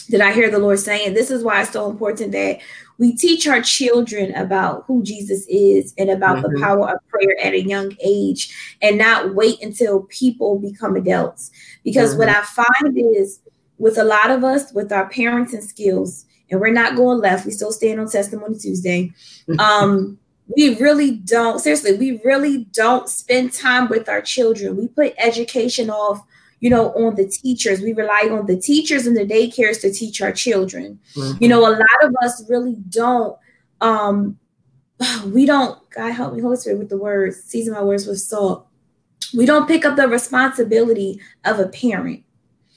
[0.08, 1.14] that I hear the Lord saying?
[1.14, 2.60] This is why it's so important that
[2.98, 6.54] we teach our children about who Jesus is and about mm-hmm.
[6.54, 11.50] the power of prayer at a young age and not wait until people become adults.
[11.84, 12.20] Because mm-hmm.
[12.20, 13.40] what I find is
[13.78, 17.52] with a lot of us, with our parenting skills, and we're not going left, we
[17.52, 19.12] still stand on Testimony Tuesday.
[19.58, 20.18] Um,
[20.56, 24.76] we really don't, seriously, we really don't spend time with our children.
[24.76, 26.24] We put education off
[26.60, 27.80] you know, on the teachers.
[27.80, 30.98] We rely on the teachers and the daycares to teach our children.
[31.14, 31.42] Mm-hmm.
[31.42, 33.36] You know, a lot of us really don't
[33.80, 34.38] um
[35.26, 38.66] we don't God help me, Holy Spirit, with the words, season my words with salt.
[39.34, 42.22] We don't pick up the responsibility of a parent.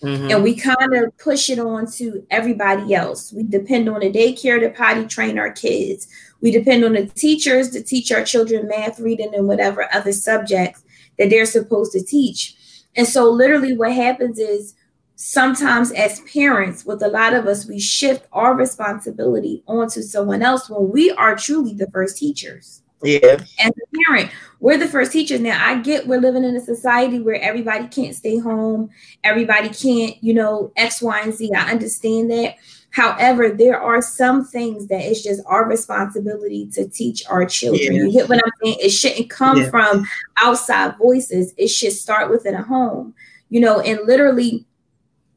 [0.01, 0.31] Mm-hmm.
[0.31, 3.33] And we kind of push it on to everybody else.
[3.33, 6.07] We depend on the daycare to potty train our kids.
[6.41, 10.83] We depend on the teachers to teach our children math, reading, and whatever other subjects
[11.17, 12.55] that they're supposed to teach.
[12.99, 14.75] And so, literally, what happens is
[15.15, 20.69] sometimes as parents, with a lot of us, we shift our responsibility onto someone else
[20.69, 22.81] when we are truly the first teachers.
[23.01, 23.41] Yeah.
[23.57, 25.39] As a parent, we're the first teachers.
[25.39, 28.89] Now, I get we're living in a society where everybody can't stay home,
[29.23, 31.53] everybody can't, you know, X, Y, and Z.
[31.55, 32.55] I understand that.
[32.99, 37.93] However, there are some things that it's just our responsibility to teach our children.
[37.93, 38.03] Yeah.
[38.03, 38.77] You get what I'm saying?
[38.81, 39.69] It shouldn't come yeah.
[39.69, 40.05] from
[40.41, 41.53] outside voices.
[41.55, 43.13] It should start within a home,
[43.49, 44.65] you know, and literally,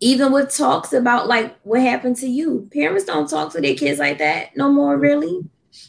[0.01, 4.01] even with talks about like what happened to you, parents don't talk to their kids
[4.01, 5.45] like that no more, really.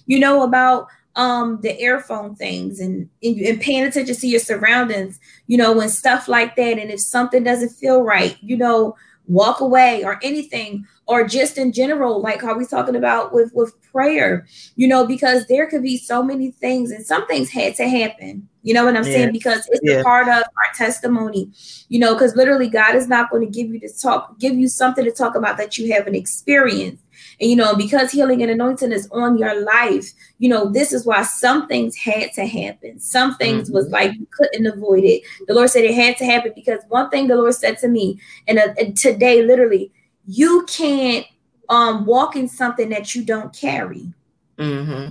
[0.05, 5.19] You know, about um the earphone things and, and, and paying attention to your surroundings,
[5.47, 6.78] you know, when stuff like that.
[6.78, 8.95] And if something doesn't feel right, you know,
[9.26, 13.74] walk away or anything or just in general like how we talking about with with
[13.91, 14.45] prayer
[14.76, 18.47] you know because there could be so many things and some things had to happen
[18.62, 19.12] you know what i'm yeah.
[19.12, 19.99] saying because it's yeah.
[19.99, 21.49] a part of our testimony
[21.89, 24.68] you know because literally god is not going to give you to talk give you
[24.68, 27.04] something to talk about that you haven't experienced
[27.39, 31.06] and you know, because healing and anointing is on your life, you know, this is
[31.06, 32.99] why some things had to happen.
[32.99, 33.76] Some things mm-hmm.
[33.76, 35.24] was like you couldn't avoid it.
[35.47, 38.20] The Lord said it had to happen because one thing the Lord said to me,
[38.47, 39.91] and, uh, and today, literally,
[40.26, 41.26] you can't
[41.69, 44.13] um walk in something that you don't carry.
[44.57, 45.09] Mm-hmm.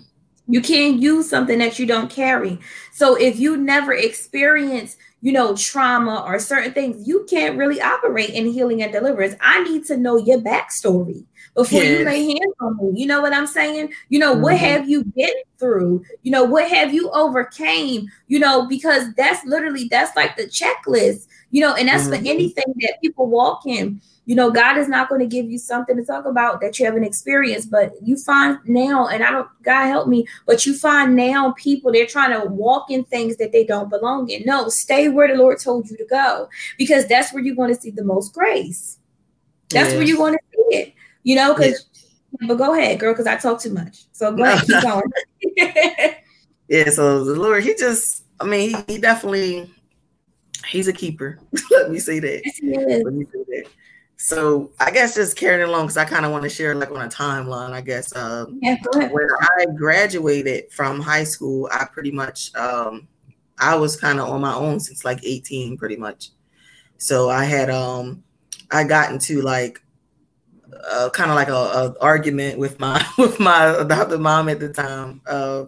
[0.48, 2.58] You can't use something that you don't carry.
[2.92, 8.30] So if you never experience, you know, trauma or certain things, you can't really operate
[8.30, 9.34] in healing and deliverance.
[9.40, 12.00] I need to know your backstory before yes.
[12.00, 13.00] you lay hands on me.
[13.00, 13.92] You know what I'm saying?
[14.08, 14.42] You know, mm-hmm.
[14.42, 16.04] what have you been through?
[16.22, 18.08] You know, what have you overcame?
[18.26, 22.24] You know, because that's literally that's like the checklist, you know, and that's mm-hmm.
[22.24, 24.00] for anything that people walk in.
[24.24, 26.86] You know, God is not going to give you something to talk about that you
[26.86, 31.16] haven't experienced, but you find now, and I don't, God help me, but you find
[31.16, 34.44] now people they're trying to walk in things that they don't belong in.
[34.44, 36.48] No, stay where the Lord told you to go
[36.78, 38.98] because that's where you're going to see the most grace.
[39.70, 41.86] That's where you're going to see it you know, because
[42.40, 42.48] yeah.
[42.48, 44.04] but go ahead, girl, because I talk too much.
[44.12, 45.02] So go ahead, keep going.
[46.68, 49.70] yeah, so the Lord, he just, I mean, he, he definitely
[50.66, 51.38] he's a keeper.
[51.70, 52.42] Let me say that.
[52.62, 53.64] Yes, Let me say that.
[54.22, 57.02] So I guess just carrying along because I kind of want to share like on
[57.02, 57.72] a timeline.
[57.72, 63.08] I guess um, yeah, when I graduated from high school, I pretty much um,
[63.58, 66.30] I was kind of on my own since like 18, pretty much.
[66.98, 68.22] So I had um
[68.70, 69.82] I got into like
[70.88, 74.72] uh, kind of like a, a, argument with my with my adopted mom at the
[74.72, 75.64] time, uh,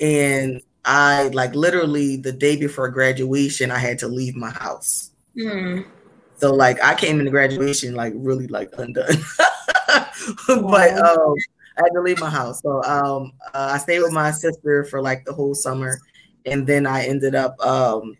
[0.00, 5.10] and I like literally the day before graduation, I had to leave my house.
[5.36, 5.84] Mm.
[6.38, 9.06] So like I came into graduation like really like undone,
[10.48, 11.34] but um,
[11.76, 12.60] I had to leave my house.
[12.62, 15.98] So um, uh, I stayed with my sister for like the whole summer,
[16.46, 18.16] and then I ended up um,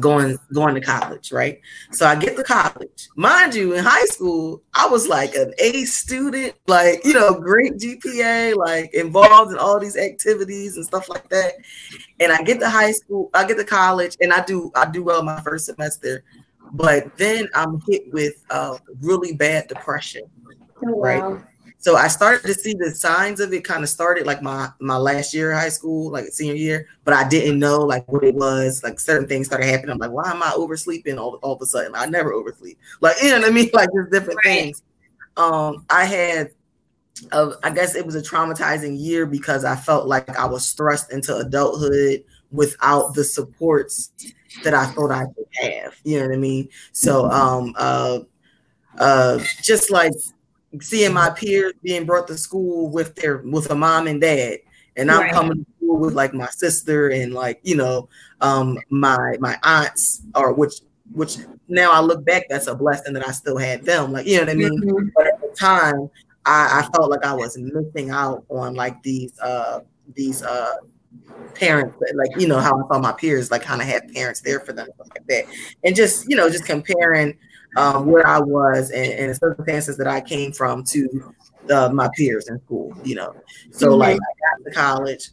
[0.00, 1.60] going going to college, right?
[1.92, 3.08] So I get to college.
[3.16, 7.74] Mind you, in high school, I was like an A student, like, you know, great
[7.74, 11.54] GPA, like involved in all these activities and stuff like that.
[12.20, 15.02] And I get to high school, I get to college and I do I do
[15.02, 16.24] well my first semester.
[16.74, 20.22] But then I'm hit with uh really bad depression.
[20.84, 21.22] Oh, right.
[21.22, 21.42] Wow.
[21.78, 24.96] So I started to see the signs of it kind of started like my my
[24.96, 28.34] last year of high school, like senior year, but I didn't know like what it
[28.34, 28.82] was.
[28.82, 29.90] Like certain things started happening.
[29.90, 31.92] I'm like, why am I oversleeping all, all of a sudden?
[31.94, 32.78] I never oversleep.
[33.00, 33.70] Like, you know what I mean?
[33.72, 34.60] Like just different right.
[34.60, 34.82] things.
[35.36, 36.50] Um, I had
[37.30, 41.12] uh, I guess it was a traumatizing year because I felt like I was thrust
[41.12, 44.10] into adulthood without the supports
[44.62, 45.96] that I thought I could have.
[46.04, 46.68] You know what I mean?
[46.92, 48.20] So um uh
[48.98, 50.12] uh just like
[50.80, 54.58] seeing my peers being brought to school with their with a mom and dad
[54.96, 55.32] and i'm right.
[55.32, 58.08] coming to school with like my sister and like you know
[58.40, 60.74] um my my aunts or which
[61.12, 61.38] which
[61.68, 64.42] now i look back that's a blessing that i still had them like you know
[64.42, 65.08] what i mean mm-hmm.
[65.14, 66.10] but at the time
[66.46, 69.80] I, I felt like I was missing out on like these uh
[70.14, 70.76] these uh
[71.54, 74.60] parents like you know how I saw my peers like kind of had parents there
[74.60, 75.44] for them like that
[75.84, 77.36] and just you know just comparing
[77.76, 81.34] um, where I was and, and, the circumstances that I came from to
[81.66, 83.34] the, my peers in school you know
[83.70, 84.00] so mm-hmm.
[84.00, 85.30] like I got to college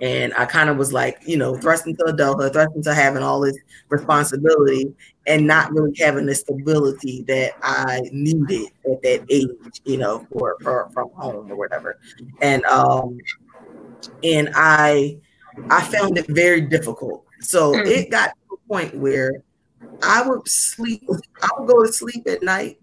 [0.00, 3.40] and I kind of was like, you know, thrust into adulthood, thrust into having all
[3.40, 3.56] this
[3.88, 4.94] responsibility
[5.26, 10.56] and not really having the stability that I needed at that age, you know, for,
[10.62, 11.98] for from home or whatever.
[12.40, 13.18] And um
[14.22, 15.18] and I
[15.68, 17.24] I found it very difficult.
[17.40, 17.86] So mm.
[17.86, 19.42] it got to a point where
[20.02, 21.02] I would sleep,
[21.42, 22.80] I would go to sleep at night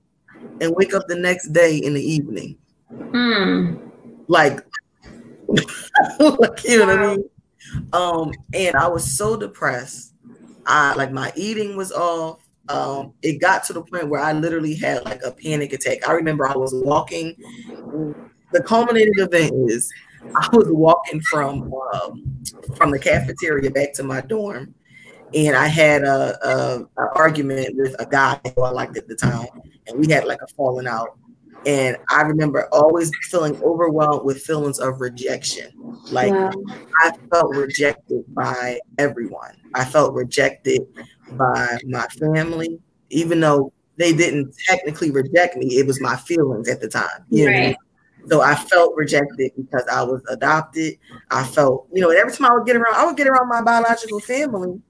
[0.61, 2.57] and wake up the next day in the evening.
[2.91, 3.91] Mm.
[4.27, 4.65] Like
[6.19, 7.29] like, you know what I mean?
[7.93, 10.13] Um, and I was so depressed.
[10.65, 12.43] I like my eating was off.
[12.69, 16.07] Um, it got to the point where I literally had like a panic attack.
[16.07, 17.35] I remember I was walking.
[18.51, 19.91] The culminating event is
[20.35, 22.43] I was walking from um,
[22.75, 24.73] from the cafeteria back to my dorm,
[25.33, 29.15] and I had a, a, a argument with a guy who I liked at the
[29.15, 29.47] time,
[29.87, 31.17] and we had like a falling out.
[31.65, 35.71] And I remember always feeling overwhelmed with feelings of rejection.
[36.11, 36.33] Like.
[36.99, 39.55] I felt rejected by everyone.
[39.75, 40.81] I felt rejected
[41.33, 45.67] by my family, even though they didn't technically reject me.
[45.75, 47.25] It was my feelings at the time.
[47.29, 47.69] You right.
[47.69, 47.75] know?
[48.27, 50.97] So I felt rejected because I was adopted.
[51.31, 53.61] I felt, you know, every time I would get around, I would get around my
[53.61, 54.81] biological family.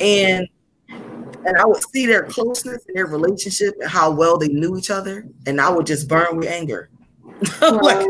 [0.00, 0.46] And
[0.88, 4.90] and I would see their closeness and their relationship and how well they knew each
[4.90, 6.90] other, and I would just burn with anger.
[7.60, 8.06] like,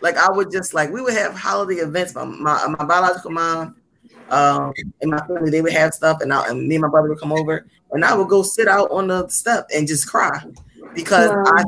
[0.00, 2.14] like I would just like we would have holiday events.
[2.14, 3.76] My my, my biological mom
[4.30, 7.08] um, and my family they would have stuff, and, I, and me and my brother
[7.08, 10.42] would come over, and I would go sit out on the step and just cry
[10.96, 11.44] because wow.
[11.46, 11.64] I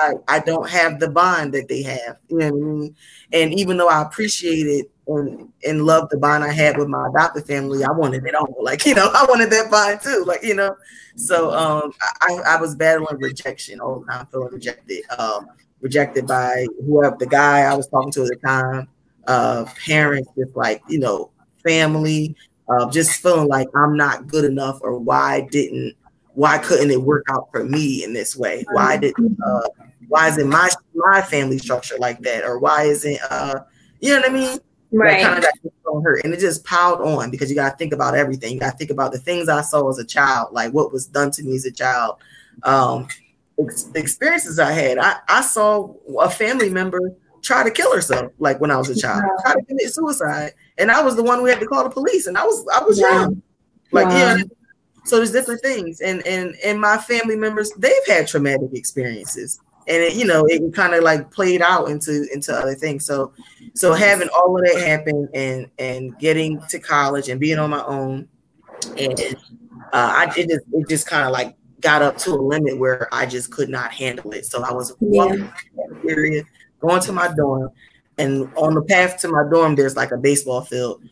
[0.00, 2.18] I I don't have the bond that they have.
[2.28, 2.96] You know what I mean?
[3.32, 7.08] And even though I appreciate it and and love the bond I had with my
[7.08, 8.54] adopted family, I wanted it all.
[8.64, 10.24] Like, you know, I wanted that bond too.
[10.26, 10.74] Like, you know.
[11.16, 11.92] So um
[12.22, 15.02] I, I was battling rejection all the time, feeling rejected.
[15.18, 15.48] Um,
[15.80, 18.88] rejected by whoever the guy I was talking to at the time,
[19.26, 21.30] uh, parents, just like, you know,
[21.62, 22.34] family,
[22.70, 25.94] uh, just feeling like I'm not good enough or why didn't
[26.34, 28.64] why couldn't it work out for me in this way?
[28.72, 29.68] Why didn't uh
[30.08, 32.44] why isn't my my family structure like that?
[32.44, 33.60] Or why isn't uh
[34.00, 34.58] you know what I mean?
[34.92, 35.22] Right.
[35.22, 36.24] That kind of hurt.
[36.24, 38.52] And it just piled on because you gotta think about everything.
[38.52, 41.30] You gotta think about the things I saw as a child, like what was done
[41.32, 42.16] to me as a child.
[42.64, 43.08] Um
[43.58, 44.98] ex- experiences I had.
[44.98, 48.98] I, I saw a family member try to kill herself, like when I was a
[48.98, 49.42] child, yeah.
[49.42, 52.26] try to commit suicide, and I was the one who had to call the police,
[52.26, 53.10] and I was I was yeah.
[53.12, 53.42] young,
[53.92, 54.38] like yeah.
[55.04, 60.02] So there's different things, and and and my family members they've had traumatic experiences, and
[60.02, 63.04] it, you know it kind of like played out into into other things.
[63.04, 63.32] So
[63.74, 67.84] so having all of that happen and and getting to college and being on my
[67.84, 68.28] own,
[68.96, 69.20] and
[69.92, 73.08] uh, I it just it just kind of like got up to a limit where
[73.12, 74.46] I just could not handle it.
[74.46, 75.52] So I was walking
[76.02, 76.40] yeah.
[76.80, 77.70] going to my dorm,
[78.16, 81.02] and on the path to my dorm, there's like a baseball field.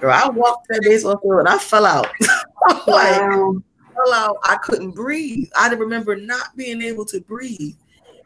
[0.00, 2.08] Girl, I walked that baseball field and I fell out.
[2.86, 3.56] like wow.
[3.94, 4.36] fell out.
[4.44, 5.48] I couldn't breathe.
[5.56, 7.76] I remember not being able to breathe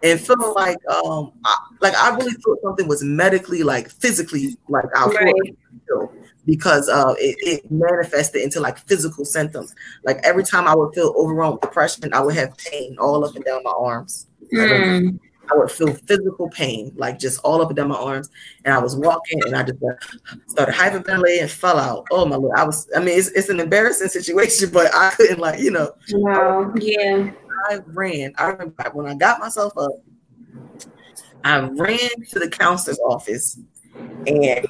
[0.02, 4.86] and feeling like um I, like I really thought something was medically like physically like
[4.96, 5.54] out right
[6.46, 9.74] because uh, it, it, manifested into like physical symptoms.
[10.04, 13.36] Like every time I would feel overwhelmed with depression, I would have pain all up
[13.36, 14.26] and down my arms.
[14.52, 15.20] Mm.
[15.50, 18.30] I would feel physical pain, like just all up and down my arms.
[18.64, 19.94] And I was walking and I just uh,
[20.46, 22.06] started hyperventilating and fell out.
[22.10, 22.58] Oh my lord.
[22.58, 25.92] I was, I mean, it's, it's an embarrassing situation, but I couldn't like, you know.
[26.12, 26.72] Wow.
[26.76, 27.30] Yeah.
[27.68, 28.32] I ran.
[28.38, 29.92] I remember when I got myself up,
[31.44, 33.58] I ran to the counselor's office
[34.26, 34.66] and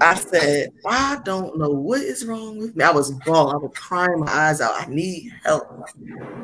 [0.00, 2.84] I said, I don't know what is wrong with me.
[2.84, 3.54] I was bawling.
[3.54, 4.74] I was crying my eyes out.
[4.76, 5.66] I need help.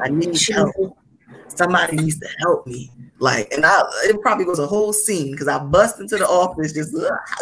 [0.02, 0.96] I need help.
[1.48, 2.90] Somebody needs to help me.
[3.20, 6.72] Like, and I it probably was a whole scene because I bust into the office,
[6.72, 6.92] just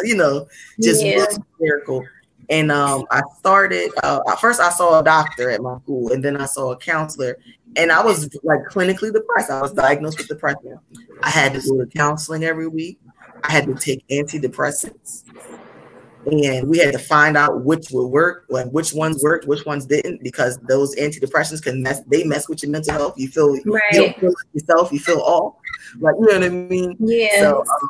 [0.03, 0.45] you know,
[0.81, 1.25] just yeah.
[1.25, 2.05] hysterical.
[2.49, 3.91] And um, I started.
[4.03, 7.37] Uh, first, I saw a doctor at my school, and then I saw a counselor.
[7.75, 9.51] And I was like clinically depressed.
[9.51, 10.79] I was diagnosed with depression.
[11.23, 12.99] I had to go to counseling every week.
[13.43, 15.23] I had to take antidepressants
[16.25, 19.85] and we had to find out which would work, like which ones worked, which ones
[19.85, 22.01] didn't, because those antidepressants can mess.
[22.07, 23.13] They mess with your mental health.
[23.17, 23.83] You feel right.
[23.91, 24.91] you don't feel like yourself.
[24.91, 25.55] You feel off.
[25.99, 26.95] Like you know what I mean?
[26.99, 27.39] Yeah.
[27.39, 27.89] So um,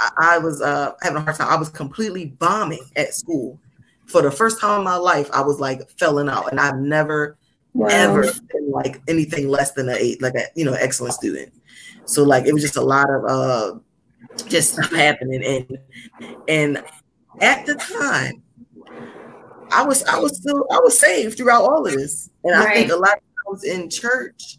[0.00, 1.48] I, I, was uh, having a hard time.
[1.48, 3.58] I was completely bombing at school
[4.06, 5.28] for the first time in my life.
[5.32, 7.36] I was like felling out, and I've never
[7.74, 7.88] wow.
[7.90, 11.52] ever been like anything less than an eight, like a you know excellent student.
[12.04, 13.78] So like it was just a lot of uh
[14.46, 15.78] just stuff happening and
[16.48, 16.84] and
[17.40, 18.42] at the time
[19.72, 22.30] I was I was still I was saved throughout all of this.
[22.44, 22.68] And right.
[22.68, 24.58] I think a lot of times in church,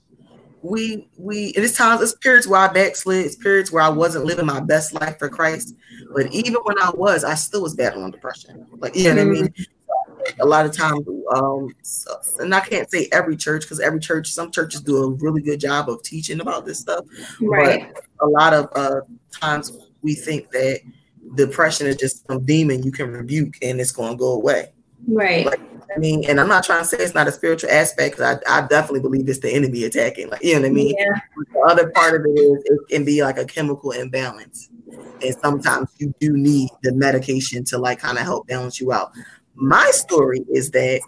[0.62, 4.26] we we and it's times it's periods where I backslid, it's periods where I wasn't
[4.26, 5.76] living my best life for Christ.
[6.14, 8.66] But even when I was, I still was battling depression.
[8.78, 9.30] Like you know mm-hmm.
[9.30, 9.48] what I mean?
[9.48, 10.42] Mm-hmm.
[10.42, 11.74] A lot of times, um,
[12.40, 15.62] and I can't say every church because every church, some churches do a really good
[15.62, 17.06] job of teaching about this stuff.
[17.42, 17.92] Right.
[17.94, 19.02] But a lot of uh,
[19.32, 20.82] times we think that
[21.36, 24.74] depression is just some demon you can rebuke and it's going to go away.
[25.12, 25.46] Right.
[25.46, 25.60] Like,
[25.96, 28.60] I mean, and I'm not trying to say it's not a spiritual aspect because I,
[28.60, 30.30] I definitely believe it's the enemy attacking.
[30.30, 30.96] Like, you know what I mean?
[30.98, 31.20] Yeah.
[31.54, 34.70] The other part of it is it can be like a chemical imbalance.
[35.22, 39.12] And sometimes you do need the medication to like kind of help balance you out.
[39.56, 41.02] My story is that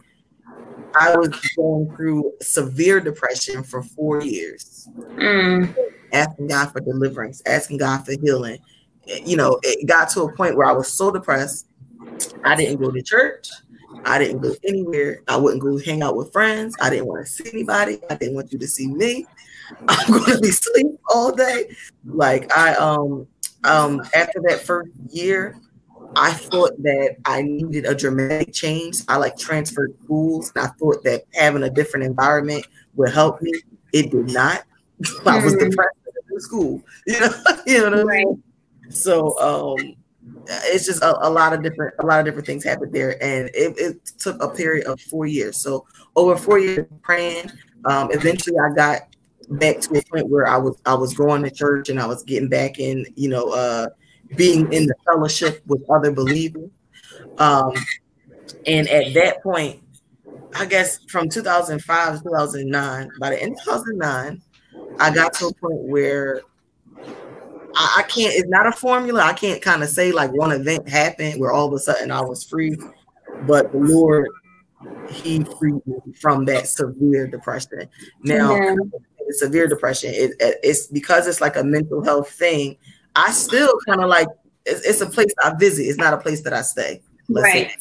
[0.95, 5.73] I was going through severe depression for four years, mm.
[6.11, 8.59] asking God for deliverance, asking God for healing.
[9.05, 11.67] You know, it got to a point where I was so depressed,
[12.43, 13.47] I didn't go to church.
[14.05, 15.21] I didn't go anywhere.
[15.27, 16.75] I wouldn't go hang out with friends.
[16.81, 17.99] I didn't want to see anybody.
[18.09, 19.25] I didn't want you to see me.
[19.87, 21.75] I'm going to be sleep all day.
[22.05, 23.27] Like I um
[23.63, 25.59] um after that first year,
[26.15, 28.97] I thought that I needed a dramatic change.
[29.07, 33.51] I like transferred schools, I thought that having a different environment would help me.
[33.93, 34.63] It did not.
[35.25, 35.69] I was mm-hmm.
[35.69, 35.97] depressed
[36.31, 36.83] in school.
[37.07, 37.33] You know,
[37.65, 38.43] you know what I mean.
[38.89, 39.95] So um
[40.47, 43.21] it's just a, a, lot of different a lot of different things happened there.
[43.23, 45.57] And it, it took a period of four years.
[45.57, 47.51] So over four years praying
[47.85, 49.01] um, eventually i got
[49.49, 52.23] back to a point where i was i was going to church and i was
[52.23, 53.87] getting back in you know uh,
[54.35, 56.69] being in the fellowship with other believers.
[57.37, 57.73] Um,
[58.67, 59.81] and at that point
[60.55, 64.41] i guess from 2005 to 2009 by the end of 2009
[64.99, 66.41] i got to a point where
[67.75, 68.33] I, I can't.
[68.33, 69.21] It's not a formula.
[69.21, 72.21] I can't kind of say like one event happened where all of a sudden I
[72.21, 72.77] was free,
[73.47, 74.27] but the Lord
[75.09, 77.87] He freed me from that severe depression.
[78.23, 78.75] Now, yeah.
[79.31, 82.77] severe depression, it, it's because it's like a mental health thing.
[83.15, 84.27] I still kind of like
[84.65, 85.83] it's, it's, a place I visit.
[85.83, 87.01] It's not a place that I stay.
[87.29, 87.71] Right.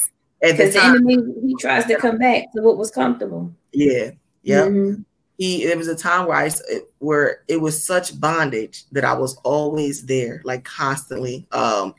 [0.40, 3.52] Because the, the enemy he tries to come back to what was comfortable.
[3.72, 4.10] Yeah.
[4.42, 4.62] Yeah.
[4.62, 5.02] Mm-hmm
[5.40, 6.50] he there was a time where I
[6.98, 11.46] where it was such bondage that I was always there, like constantly.
[11.50, 11.94] Um,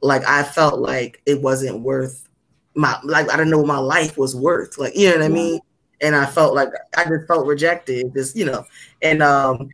[0.00, 2.26] like I felt like it wasn't worth
[2.74, 4.78] my like I didn't know what my life was worth.
[4.78, 5.60] Like you know what I mean?
[6.00, 8.64] And I felt like I just felt rejected, just you know.
[9.02, 9.68] And um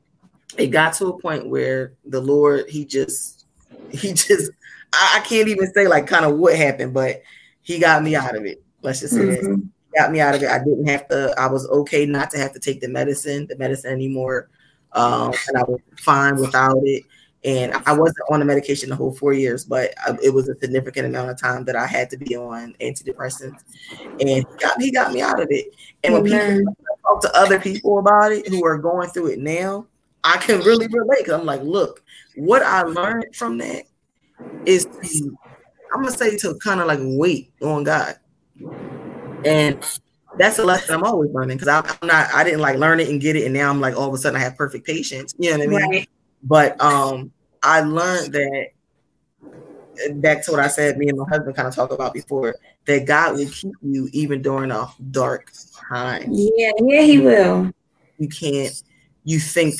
[0.59, 3.47] it got to a point where the Lord, he just
[3.93, 4.51] he just
[4.93, 7.23] I, I can't even say like kind of what happened, but
[7.63, 8.65] he got me out of it.
[8.83, 10.49] Let's just say mm-hmm got me out of it.
[10.49, 11.35] I didn't have to.
[11.39, 14.49] I was okay not to have to take the medicine, the medicine anymore,
[14.93, 17.05] um, and I was fine without it.
[17.45, 21.07] And I wasn't on the medication the whole four years, but it was a significant
[21.07, 23.65] amount of time that I had to be on antidepressants,
[24.21, 25.75] and he got, he got me out of it.
[26.05, 29.87] And when people talk to other people about it who are going through it now,
[30.23, 31.27] I can really relate.
[31.27, 32.05] Cause I'm like, look,
[32.37, 33.87] what I learned from that
[34.65, 35.37] is to,
[35.93, 38.17] I'm gonna say to kind of like wait on God
[39.45, 40.01] and
[40.39, 43.21] that's a lesson I'm always learning because I'm not, I didn't like learn it and
[43.21, 43.45] get it.
[43.45, 45.35] And now I'm like, all of a sudden I have perfect patience.
[45.39, 45.91] You know what I mean?
[45.91, 46.09] Right.
[46.43, 47.33] But um,
[47.63, 48.69] I learned that
[50.15, 53.07] back to what I said, me and my husband kind of talked about before, that
[53.07, 55.53] God will keep you even during a dark
[55.89, 56.29] time.
[56.31, 57.71] Yeah, yeah, he will.
[58.19, 58.83] You can't,
[59.25, 59.75] you think,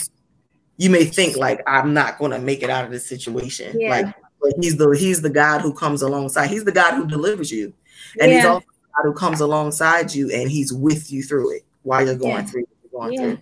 [0.77, 3.79] you may think like I'm not gonna make it out of this situation.
[3.79, 3.91] Yeah.
[3.91, 7.53] Like but he's the he's the God who comes alongside, he's the God who delivers
[7.53, 7.73] you.
[8.21, 8.37] And yeah.
[8.39, 8.67] he's also
[8.97, 12.43] God who comes alongside you and he's with you through it while you're going yeah.
[12.43, 13.21] through you're going yeah.
[13.21, 13.39] through.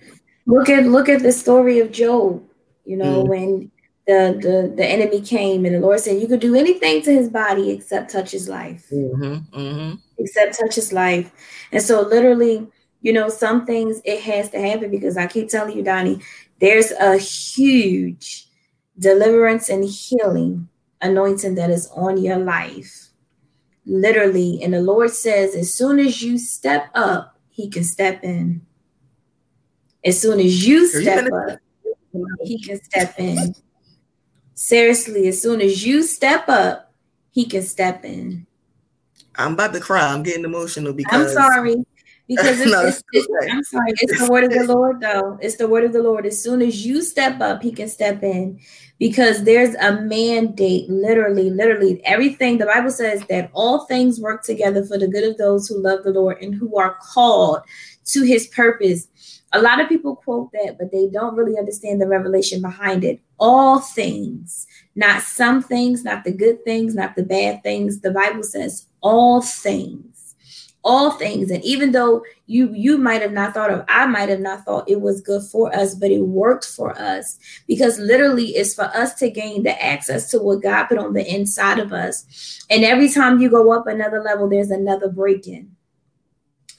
[0.46, 2.42] Look at look at the story of Job.
[2.84, 3.70] You know, mm when
[4.06, 7.28] the, the the enemy came and the Lord said, You could do anything to his
[7.28, 8.86] body except touch his life.
[8.92, 9.94] Mm-hmm, mm-hmm.
[10.18, 11.30] Except touch his life.
[11.70, 12.66] And so literally,
[13.02, 16.20] you know, some things it has to happen because I keep telling you, Donnie,
[16.60, 18.46] there's a huge
[18.98, 20.68] deliverance and healing
[21.00, 23.09] anointing that is on your life
[23.90, 24.62] literally.
[24.62, 28.64] And the Lord says, as soon as you step up, He can step in.
[30.04, 31.58] As soon as you step up,
[32.42, 33.54] He can step in.
[34.54, 36.92] Seriously, as soon as you step up,
[37.32, 38.46] He can step in.
[39.36, 40.12] I'm about to cry.
[40.12, 41.76] I'm getting emotional because I'm sorry.
[42.30, 45.36] Because it's, no, it's, it's, I'm sorry, it's the word of the Lord, though.
[45.42, 46.26] It's the word of the Lord.
[46.26, 48.60] As soon as you step up, He can step in
[49.00, 52.00] because there's a mandate, literally, literally.
[52.04, 55.82] Everything the Bible says that all things work together for the good of those who
[55.82, 57.62] love the Lord and who are called
[58.06, 59.08] to His purpose.
[59.52, 63.20] A lot of people quote that, but they don't really understand the revelation behind it.
[63.40, 68.00] All things, not some things, not the good things, not the bad things.
[68.00, 70.09] The Bible says all things
[70.82, 71.50] all things.
[71.50, 74.88] And even though you you might have not thought of i might have not thought
[74.88, 77.38] it was good for us but it worked for us.
[77.66, 81.34] Because literally it's for us to gain the access to what god put on the
[81.34, 82.64] inside of us.
[82.70, 85.76] And every time you go up another level there's another break-in.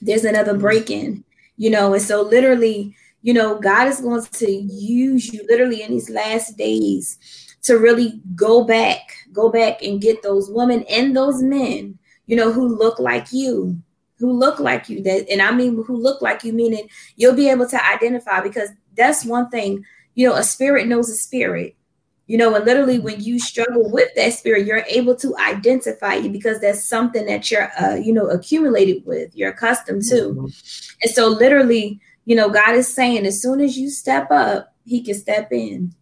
[0.00, 1.24] There's another break-in
[1.56, 1.94] you know?
[1.94, 6.58] And so literally you know god is going to use you literally in these last
[6.58, 7.18] days
[7.62, 9.00] to really go back
[9.32, 13.80] go back and get those women and those men you know who look like you
[14.22, 17.48] who look like you that and i mean who look like you meaning you'll be
[17.50, 21.74] able to identify because that's one thing you know a spirit knows a spirit.
[22.28, 26.30] You know and literally when you struggle with that spirit you're able to identify you
[26.30, 30.48] because that's something that you're uh, you know accumulated with you're accustomed to.
[31.02, 35.02] And so literally you know god is saying as soon as you step up he
[35.02, 35.94] can step in.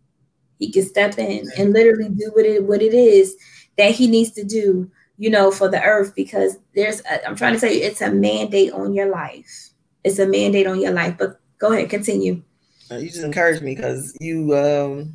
[0.59, 3.35] He can step in and literally do what it what it is
[3.79, 4.91] that he needs to do
[5.21, 8.11] you know, for the earth because there's, i am trying to tell you, it's a
[8.11, 9.68] mandate on your life.
[10.03, 11.16] It's a mandate on your life.
[11.18, 12.43] But go ahead, continue.
[12.91, 15.14] Uh, you just encouraged me because you, um,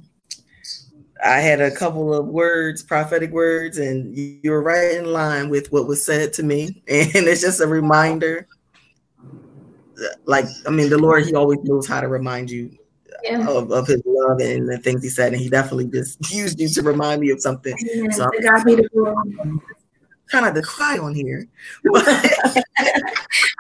[1.26, 5.72] I had a couple of words, prophetic words, and you were right in line with
[5.72, 6.84] what was said to me.
[6.88, 8.48] And it's just a reminder.
[10.26, 12.78] Like, I mean, the Lord, He always knows how to remind you
[13.24, 13.48] yeah.
[13.48, 15.34] of, of his love and the things he said.
[15.34, 17.76] And he definitely just used you to remind me of something.
[17.80, 19.60] Yeah, so, God be the
[20.30, 21.48] kind of to cry on here.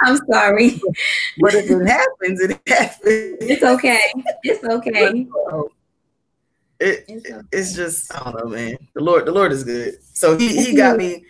[0.02, 0.80] I'm sorry.
[1.40, 3.38] But if it happens, it happens.
[3.42, 4.00] It's okay.
[4.44, 5.28] It's okay.
[6.80, 7.48] It, it's, okay.
[7.52, 8.78] it's just I don't know, man.
[8.94, 9.98] The Lord, the Lord is good.
[10.14, 11.26] So he he got me.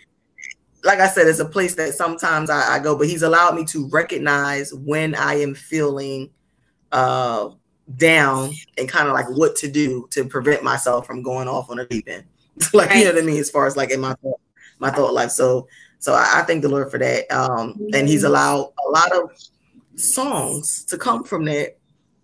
[0.84, 3.64] Like I said, it's a place that sometimes I, I go, but he's allowed me
[3.66, 6.30] to recognize when I am feeling
[6.92, 7.50] uh
[7.96, 11.78] down and kind of like what to do to prevent myself from going off on
[11.78, 12.24] a deep end.
[12.72, 12.98] like right.
[12.98, 14.40] you know what I mean, as far as like in my thought
[14.78, 15.30] my thought life.
[15.30, 15.68] So
[15.98, 17.30] so I, I thank the Lord for that.
[17.32, 19.30] Um, and He's allowed a lot of
[19.96, 21.78] songs to come from that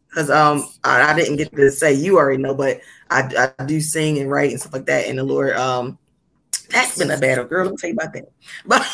[0.08, 2.80] because um I, I, didn't get to say you already know, but
[3.10, 5.06] I, I do sing and write and stuff like that.
[5.06, 5.98] And the Lord um
[6.68, 7.64] that's been a battle, girl.
[7.64, 8.32] Let me tell you about that.
[8.66, 8.86] But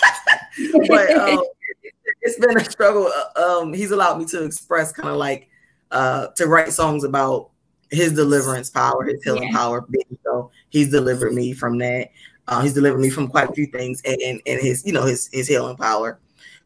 [0.89, 1.45] but um,
[2.23, 3.09] it's been a struggle.
[3.37, 5.49] Uh, um, he's allowed me to express kind of like
[5.91, 7.51] uh to write songs about
[7.91, 9.57] his deliverance power, his healing yeah.
[9.57, 9.87] power.
[10.25, 12.11] So he's delivered me from that.
[12.49, 15.05] Uh, he's delivered me from quite a few things and, and, and his, you know,
[15.05, 16.19] his his healing power.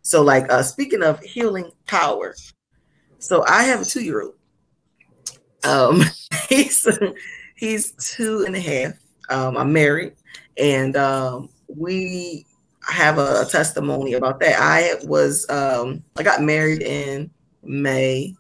[0.03, 2.35] So, like uh speaking of healing power,
[3.19, 4.35] so I have a two-year-old.
[5.65, 6.03] Um
[6.49, 6.87] he's
[7.57, 8.95] he's two and a half.
[9.29, 10.15] Um, I'm married
[10.59, 12.47] and um we
[12.89, 14.57] have a, testimony about that.
[14.59, 17.31] I was um I got married in
[17.63, 18.35] May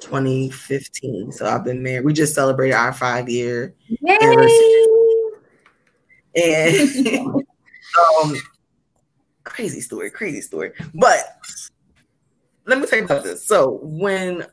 [0.00, 1.32] 2015.
[1.32, 2.04] So I've been married.
[2.04, 3.74] We just celebrated our five year
[4.20, 4.81] anniversary.
[6.34, 7.28] And
[8.24, 8.36] um,
[9.44, 10.72] crazy story, crazy story.
[10.94, 11.38] But
[12.66, 13.44] let me tell you about this.
[13.46, 14.46] So when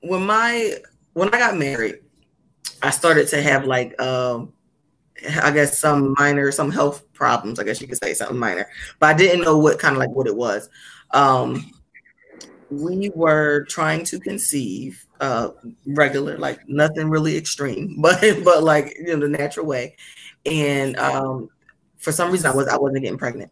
[0.00, 0.76] when my
[1.14, 2.00] when I got married,
[2.82, 4.52] I started to have like um
[5.40, 7.58] I guess some minor, some health problems.
[7.58, 10.10] I guess you could say something minor, but I didn't know what kind of like
[10.10, 10.68] what it was.
[11.12, 11.70] Um,
[12.70, 15.50] we were trying to conceive uh
[15.86, 19.96] regular like nothing really extreme but but like you know the natural way.
[20.46, 21.48] And um
[21.98, 23.50] for some reason i was i wasn't getting pregnant.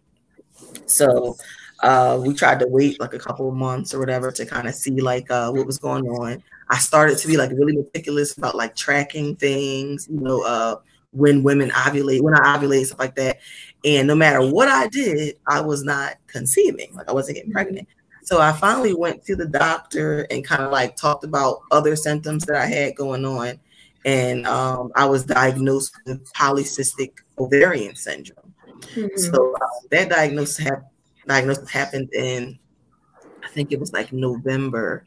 [0.87, 1.37] So
[1.83, 4.75] uh we tried to wait like a couple of months or whatever to kind of
[4.75, 6.43] see like uh what was going on.
[6.69, 10.77] I started to be like really meticulous about like tracking things you know uh
[11.13, 13.39] when women ovulate when i ovulate stuff like that.
[13.85, 16.95] And no matter what i did i was not conceiving.
[16.95, 17.89] Like i wasn't getting pregnant
[18.23, 22.47] so I finally went to the doctor and kind of like talked about other symptoms
[22.47, 23.59] that I had going on.
[24.05, 28.55] And um, I was diagnosed with polycystic ovarian syndrome.
[28.95, 29.17] Mm-hmm.
[29.17, 30.83] So uh, that diagnosis, ha-
[31.27, 32.59] diagnosis happened in,
[33.45, 35.05] I think it was like November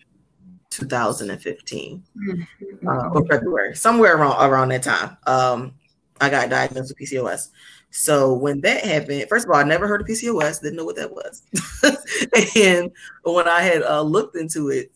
[0.70, 2.88] 2015 mm-hmm.
[2.88, 5.18] uh, or February, somewhere around around that time.
[5.26, 5.74] Um,
[6.20, 7.50] I got diagnosed with PCOS.
[7.98, 10.98] So when that happened, first of all, I never heard of PCOS, didn't know what
[10.98, 11.44] that was.
[12.58, 12.92] and
[13.24, 14.92] when I had uh, looked into it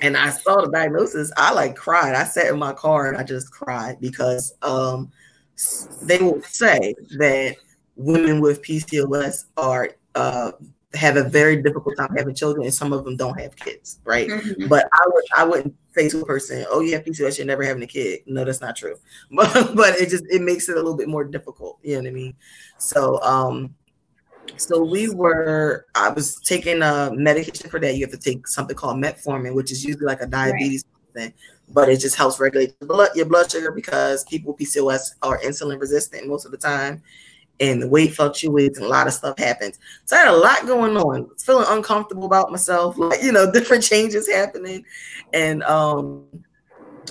[0.00, 2.14] and I saw the diagnosis, I like cried.
[2.14, 5.12] I sat in my car and I just cried because um,
[6.00, 7.56] they will say that
[7.94, 10.52] women with PCOS are uh,
[10.94, 14.28] have a very difficult time having children, and some of them don't have kids, right?
[14.28, 14.68] Mm-hmm.
[14.68, 17.62] But I would I wouldn't say to a person, "Oh, you have PCOS, you're never
[17.62, 18.96] having a kid." No, that's not true.
[19.30, 21.78] But but it just it makes it a little bit more difficult.
[21.82, 22.34] You know what I mean?
[22.78, 23.74] So um,
[24.56, 27.94] so we were I was taking a medication for that.
[27.96, 30.84] You have to take something called metformin, which is usually like a diabetes
[31.14, 31.22] right.
[31.22, 31.34] thing,
[31.68, 35.38] but it just helps regulate your blood your blood sugar because people with PCOS are
[35.40, 37.02] insulin resistant most of the time
[37.60, 39.78] and the weight fluctuates and a lot of stuff happens.
[40.04, 43.82] So I had a lot going on, feeling uncomfortable about myself, like you know, different
[43.92, 44.84] changes happening,
[45.32, 46.24] and um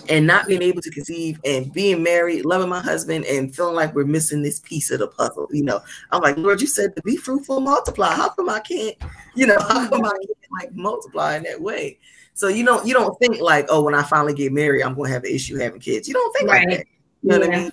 [0.10, 3.94] and not being able to conceive and being married, loving my husband, and feeling like
[3.94, 5.48] we're missing this piece of the puzzle.
[5.52, 5.80] You know,
[6.12, 8.14] I'm like, Lord, you said to be fruitful, multiply.
[8.14, 8.96] How come I can't,
[9.36, 12.00] you know, how come I can't like multiply in that way?
[12.34, 15.10] So you don't you don't think like, oh, when I finally get married, I'm gonna
[15.10, 16.08] have an issue having kids.
[16.08, 16.68] You don't think right.
[16.68, 16.88] like that.
[17.22, 17.48] You know yeah.
[17.48, 17.72] what I mean?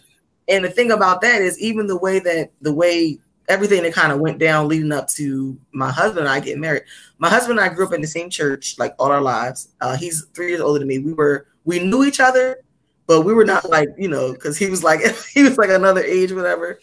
[0.51, 4.13] And the thing about that is even the way that the way everything that kind
[4.13, 6.85] of went down leading up to my husband and I getting married.
[7.19, 9.69] My husband and I grew up in the same church like all our lives.
[9.81, 10.99] Uh, he's three years older than me.
[10.99, 12.63] We were we knew each other,
[13.07, 15.01] but we were not like you know because he was like
[15.35, 16.81] he was like another age, whatever.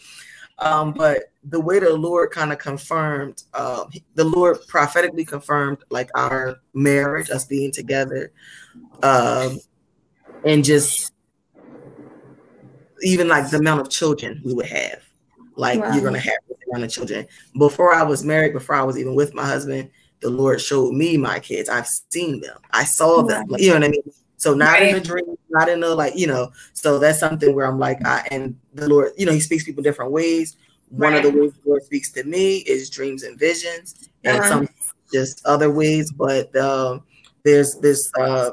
[0.60, 6.10] Um, but the way the Lord kind of confirmed, uh, the Lord prophetically confirmed like
[6.16, 8.32] our marriage, us being together,
[9.02, 9.60] um,
[10.44, 11.12] and just
[13.02, 15.02] even like the amount of children we would have.
[15.56, 15.92] Like wow.
[15.92, 17.26] you're gonna have this amount of children.
[17.58, 19.90] Before I was married, before I was even with my husband,
[20.20, 21.68] the Lord showed me my kids.
[21.68, 22.58] I've seen them.
[22.70, 23.46] I saw them.
[23.48, 24.02] Like, you know what I mean?
[24.36, 24.88] So not right.
[24.88, 26.52] in a dream, not in a like, you know.
[26.72, 29.82] So that's something where I'm like, I and the Lord, you know, He speaks people
[29.82, 30.56] different ways.
[30.90, 31.24] One right.
[31.24, 34.48] of the ways the Lord speaks to me is dreams and visions, and uh-huh.
[34.48, 34.68] some
[35.12, 36.12] just other ways.
[36.12, 37.02] But um,
[37.44, 38.52] there's this uh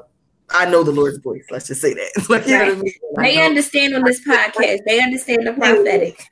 [0.56, 1.46] I know the Lord's voice.
[1.52, 2.26] Let's just say that.
[2.30, 2.72] like, right.
[2.72, 2.94] I mean?
[3.18, 4.80] They understand on this podcast.
[4.86, 6.24] They understand the prophetic.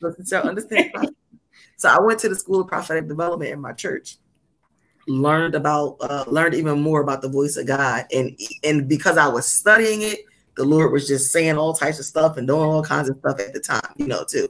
[0.00, 0.92] so, so, understand.
[1.76, 4.16] So I went to the School of Prophetic Development in my church,
[5.06, 9.28] learned about, uh, learned even more about the voice of God, and and because I
[9.28, 10.20] was studying it,
[10.56, 13.38] the Lord was just saying all types of stuff and doing all kinds of stuff
[13.40, 14.48] at the time, you know, too.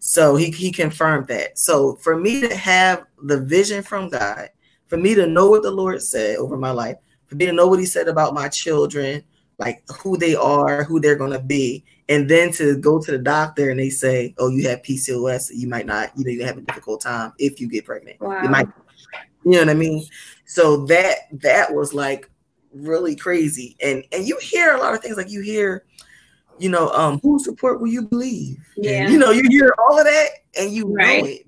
[0.00, 1.58] So he he confirmed that.
[1.58, 4.50] So for me to have the vision from God,
[4.88, 6.96] for me to know what the Lord said over my life,
[7.38, 9.22] to know what he said about my children,
[9.58, 13.70] like who they are, who they're gonna be, and then to go to the doctor
[13.70, 16.62] and they say, "Oh, you have PCOS, you might not, you know, you have a
[16.62, 18.20] difficult time if you get pregnant.
[18.20, 18.42] Wow.
[18.42, 18.68] You might,
[19.44, 20.04] you know what I mean."
[20.46, 22.28] So that that was like
[22.72, 25.84] really crazy, and and you hear a lot of things like you hear,
[26.58, 28.58] you know, um, whose report will you believe?
[28.76, 30.28] Yeah, and, you know, you hear all of that,
[30.58, 31.22] and you right.
[31.22, 31.46] know it.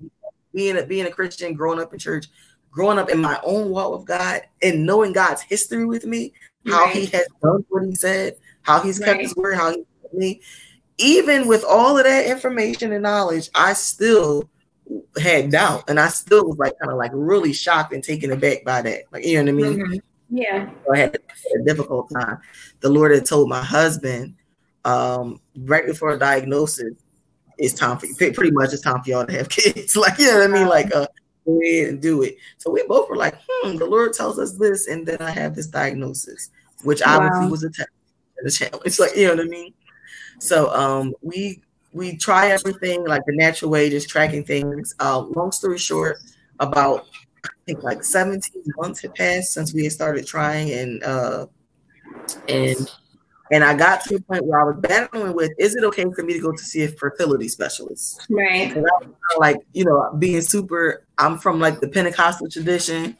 [0.53, 2.27] Being a being a Christian, growing up in church,
[2.71, 6.33] growing up in my own walk with God and knowing God's history with me,
[6.67, 6.95] how right.
[6.95, 9.21] He has done what He said, how He's kept right.
[9.21, 10.41] His word, how He me.
[10.99, 14.49] Even with all of that information and knowledge, I still
[15.21, 18.63] had doubt, and I still was like kind of like really shocked and taken aback
[18.63, 19.03] by that.
[19.11, 19.79] Like you know what I mean?
[19.79, 19.97] Mm-hmm.
[20.29, 20.69] Yeah.
[20.85, 22.39] So I had a difficult time.
[22.79, 24.35] The Lord had told my husband
[24.85, 26.93] um, right before a diagnosis,
[27.57, 28.15] it's time for you.
[28.15, 29.95] Pretty much, it's time for y'all to have kids.
[29.95, 30.67] like you know what I mean?
[30.67, 31.07] Like uh,
[31.47, 32.37] go ahead and do it.
[32.57, 35.55] So we both were like, hmm, the Lord tells us this, and then I have
[35.55, 36.51] this diagnosis,
[36.83, 37.17] which wow.
[37.17, 37.89] obviously was a, test,
[38.45, 38.99] a challenge.
[38.99, 39.73] Like, you know what I mean?
[40.39, 41.61] So um we
[41.93, 44.93] we try everything like the natural way, just tracking things.
[44.99, 46.17] Uh, long story short,
[46.59, 47.07] about
[47.43, 51.47] I think like 17 months had passed since we had started trying and uh
[52.47, 52.91] and
[53.51, 56.23] and I got to a point where I was battling with, is it okay for
[56.23, 58.25] me to go to see a fertility specialist?
[58.29, 58.75] Right.
[58.75, 63.17] And I was like, you know, being super, I'm from like the Pentecostal tradition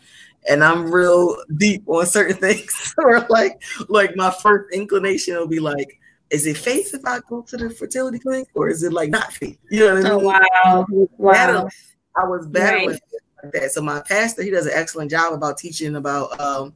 [0.49, 2.93] and I'm real deep on certain things.
[3.03, 5.99] or like, like my first inclination will be like,
[6.29, 9.31] is it faith if I go to the fertility clinic or is it like not
[9.31, 9.57] faith?
[9.71, 10.11] You know what I mean?
[10.11, 10.85] Oh, wow.
[11.17, 11.69] wow.
[12.17, 12.99] I was battling right.
[13.43, 13.71] like that.
[13.71, 16.73] So my pastor, he does an excellent job about teaching about um,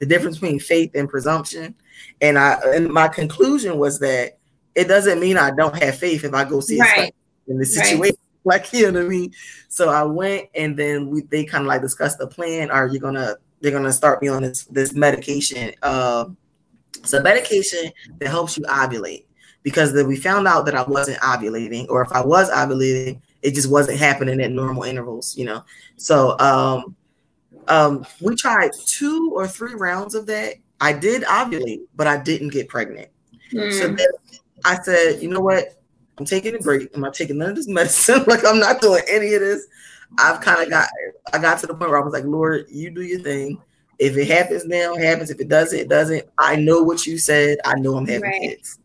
[0.00, 1.74] the difference between faith and presumption.
[2.20, 4.38] And I and my conclusion was that
[4.74, 7.14] it doesn't mean I don't have faith if I go see right.
[7.48, 8.00] in the situation.
[8.00, 8.14] Right.
[8.42, 9.34] Like you know what I mean?
[9.68, 12.70] So I went and then we they kind of like discussed the plan.
[12.70, 15.74] Are you gonna they're gonna start me on this this medication?
[15.82, 16.30] Uh,
[17.04, 19.26] so medication that helps you ovulate
[19.62, 23.54] because then we found out that I wasn't ovulating, or if I was ovulating, it
[23.54, 25.64] just wasn't happening at normal intervals, you know.
[25.96, 26.96] So um,
[27.68, 30.54] um, we tried two or three rounds of that.
[30.80, 33.08] I did ovulate, but I didn't get pregnant.
[33.52, 33.72] Mm.
[33.72, 34.08] So then
[34.64, 35.80] I said, you know what?
[36.18, 36.90] I'm taking a break.
[36.94, 38.24] I'm not taking none of this medicine.
[38.26, 39.66] like I'm not doing any of this.
[40.18, 40.88] I've kind of got
[41.32, 43.60] I got to the point where I was like, Lord, you do your thing.
[43.98, 45.30] If it happens now, it happens.
[45.30, 46.26] If it doesn't, it doesn't.
[46.38, 47.58] I know what you said.
[47.64, 48.40] I know I'm having right.
[48.40, 48.78] kids.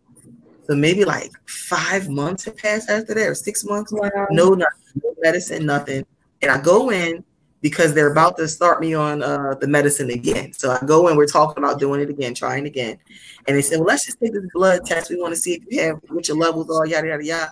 [0.68, 3.92] So maybe like five months have passed after that, or six months.
[3.92, 4.10] Wow.
[4.32, 6.06] No, nothing, no medicine, nothing.
[6.42, 7.24] And I go in
[7.66, 10.54] because they're about to start me on uh, the medicine again.
[10.54, 13.00] So I go in, we're talking about doing it again, trying again.
[13.48, 15.10] And they said, well, let's just take this blood test.
[15.10, 17.52] We want to see if you have what your levels are, yada, yada, yada.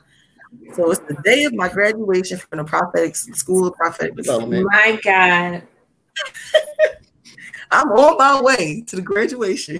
[0.75, 4.67] So it's the day of my graduation from the prophetic school of prophetic development.
[4.71, 5.63] My God.
[7.71, 9.79] I'm on my way to the graduation.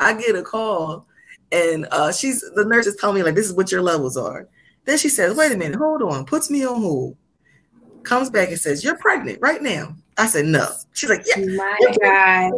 [0.00, 1.06] I get a call
[1.52, 4.48] and uh, she's the nurse is telling me like this is what your levels are.
[4.86, 7.16] Then she says, wait a minute, hold on, puts me on hold
[8.06, 9.94] comes back and says, You're pregnant right now.
[10.16, 10.66] I said, No.
[10.94, 11.44] She's like, Yeah.
[11.44, 12.52] My God.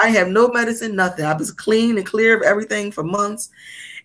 [0.00, 1.24] I have no medicine, nothing.
[1.24, 3.50] I was clean and clear of everything for months.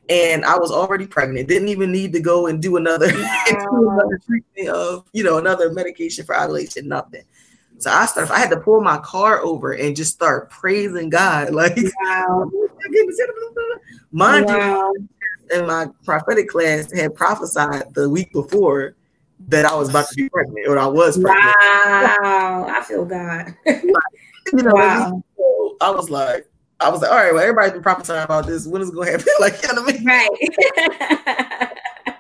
[0.10, 1.48] And I was already pregnant.
[1.48, 3.68] Didn't even need to go and do another, wow.
[3.72, 7.24] another treatment of, you know, another medication for ovulation, nothing.
[7.78, 11.50] So I started, I had to pull my car over and just start praising God.
[11.54, 12.52] Like, wow.
[12.88, 13.78] Oh
[14.12, 14.94] mind wow.
[14.94, 15.10] you,
[15.54, 18.96] in my prophetic class had prophesied the week before
[19.48, 21.56] that I was about to be pregnant or I was pregnant.
[21.62, 23.56] Wow, I feel God.
[23.66, 25.24] you know, wow.
[25.82, 26.48] I was like,
[26.80, 28.68] I was like, all right, well, everybody's been prophesying about this.
[28.68, 29.28] When is it gonna happen?
[29.40, 30.06] like, you know what I mean?
[30.06, 31.70] Right.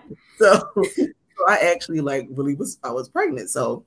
[0.38, 1.08] so, so
[1.48, 3.50] I actually like really was I was pregnant.
[3.50, 3.86] So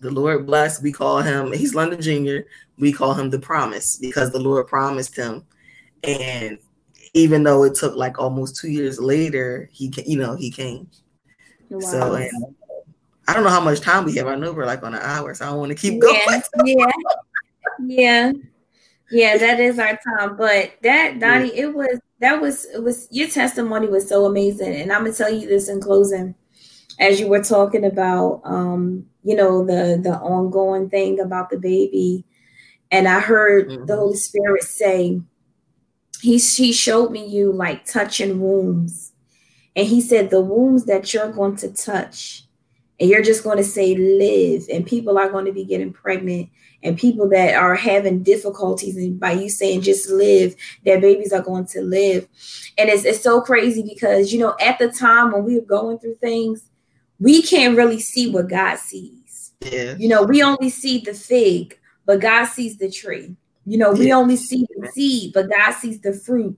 [0.00, 0.82] the Lord blessed.
[0.82, 2.46] We call him, he's London Jr.
[2.78, 5.44] We call him the promise because the Lord promised him.
[6.02, 6.58] And
[7.14, 10.88] even though it took like almost two years later, he you know, he came.
[11.74, 11.90] Wow.
[11.90, 12.30] So and
[13.26, 14.26] I don't know how much time we have.
[14.26, 16.16] I know we're like on an hour, so I don't want to keep going.
[16.64, 16.86] Yeah,
[17.80, 18.32] yeah,
[19.10, 19.36] yeah.
[19.38, 20.36] That is our time.
[20.36, 21.64] But that Donnie, yeah.
[21.64, 25.32] it was that was it was your testimony was so amazing, and I'm gonna tell
[25.32, 26.34] you this in closing.
[27.00, 32.24] As you were talking about, um, you know, the the ongoing thing about the baby,
[32.90, 33.86] and I heard mm-hmm.
[33.86, 35.20] the Holy Spirit say,
[36.20, 39.13] He He showed me you like touching wombs
[39.76, 42.44] and he said, The wombs that you're going to touch,
[43.00, 46.48] and you're just going to say, live, and people are going to be getting pregnant,
[46.82, 50.54] and people that are having difficulties, and by you saying just live,
[50.84, 52.28] their babies are going to live.
[52.78, 55.98] And it's, it's so crazy because, you know, at the time when we were going
[55.98, 56.68] through things,
[57.18, 59.52] we can't really see what God sees.
[59.60, 59.94] Yeah.
[59.96, 63.34] You know, we only see the fig, but God sees the tree.
[63.66, 66.56] You know, we only see the seed, but God sees the fruit.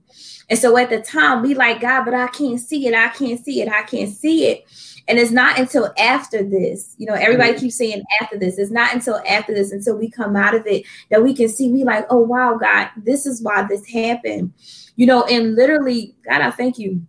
[0.49, 2.93] And so at the time, we like, God, but I can't see it.
[2.93, 3.69] I can't see it.
[3.69, 4.65] I can't see it.
[5.07, 7.61] And it's not until after this, you know, everybody mm-hmm.
[7.61, 8.57] keeps saying after this.
[8.57, 11.71] It's not until after this, until we come out of it, that we can see,
[11.71, 14.53] we like, oh, wow, God, this is why this happened.
[14.97, 17.01] You know, and literally, God, I thank you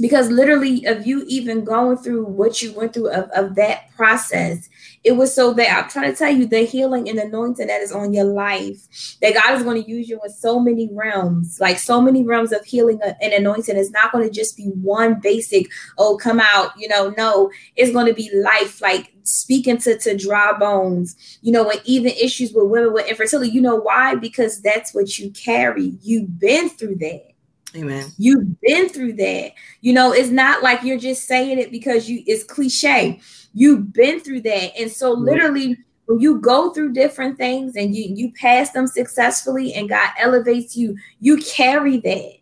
[0.00, 4.68] because literally of you even going through what you went through of, of that process
[5.04, 7.92] it was so that i'm trying to tell you the healing and anointing that is
[7.92, 11.78] on your life that god is going to use you in so many realms like
[11.78, 15.66] so many realms of healing and anointing it's not going to just be one basic
[15.98, 20.16] oh come out you know no it's going to be life like speaking to, to
[20.16, 24.60] dry bones you know and even issues with women with infertility you know why because
[24.62, 27.34] that's what you carry you've been through that
[27.76, 28.12] Amen.
[28.18, 29.52] You've been through that.
[29.80, 33.20] You know, it's not like you're just saying it because you it's cliche.
[33.54, 34.76] You've been through that.
[34.78, 39.72] And so literally when you go through different things and you you pass them successfully
[39.74, 42.32] and God elevates you, you carry that.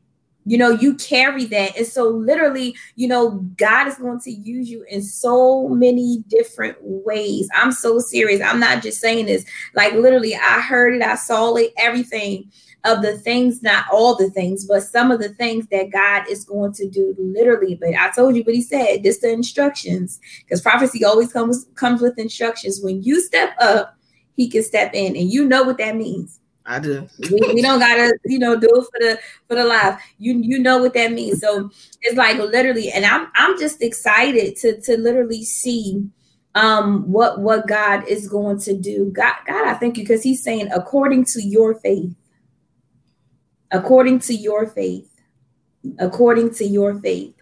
[0.45, 1.77] You know, you carry that.
[1.77, 6.77] And so literally, you know, God is going to use you in so many different
[6.81, 7.49] ways.
[7.55, 8.41] I'm so serious.
[8.41, 9.45] I'm not just saying this.
[9.75, 12.51] Like literally, I heard it, I saw it, everything
[12.85, 16.45] of the things, not all the things, but some of the things that God is
[16.45, 17.77] going to do literally.
[17.77, 22.01] But I told you what he said, just the instructions, because prophecy always comes comes
[22.01, 22.81] with instructions.
[22.83, 23.97] When you step up,
[24.35, 26.41] he can step in, and you know what that means.
[26.65, 27.09] I do.
[27.19, 29.99] we, we, don't gotta, you know, do it for the for the live.
[30.19, 31.41] You you know what that means.
[31.41, 31.71] So
[32.03, 36.05] it's like literally, and I'm I'm just excited to to literally see
[36.55, 39.11] um what what God is going to do.
[39.13, 42.15] God, God, I thank you because He's saying according to your faith
[43.73, 45.09] according to your faith
[45.99, 47.35] according to your faith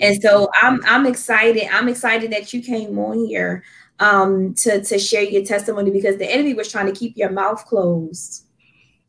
[0.00, 3.62] and so i'm i'm excited i'm excited that you came on here
[4.00, 7.64] um to to share your testimony because the enemy was trying to keep your mouth
[7.66, 8.45] closed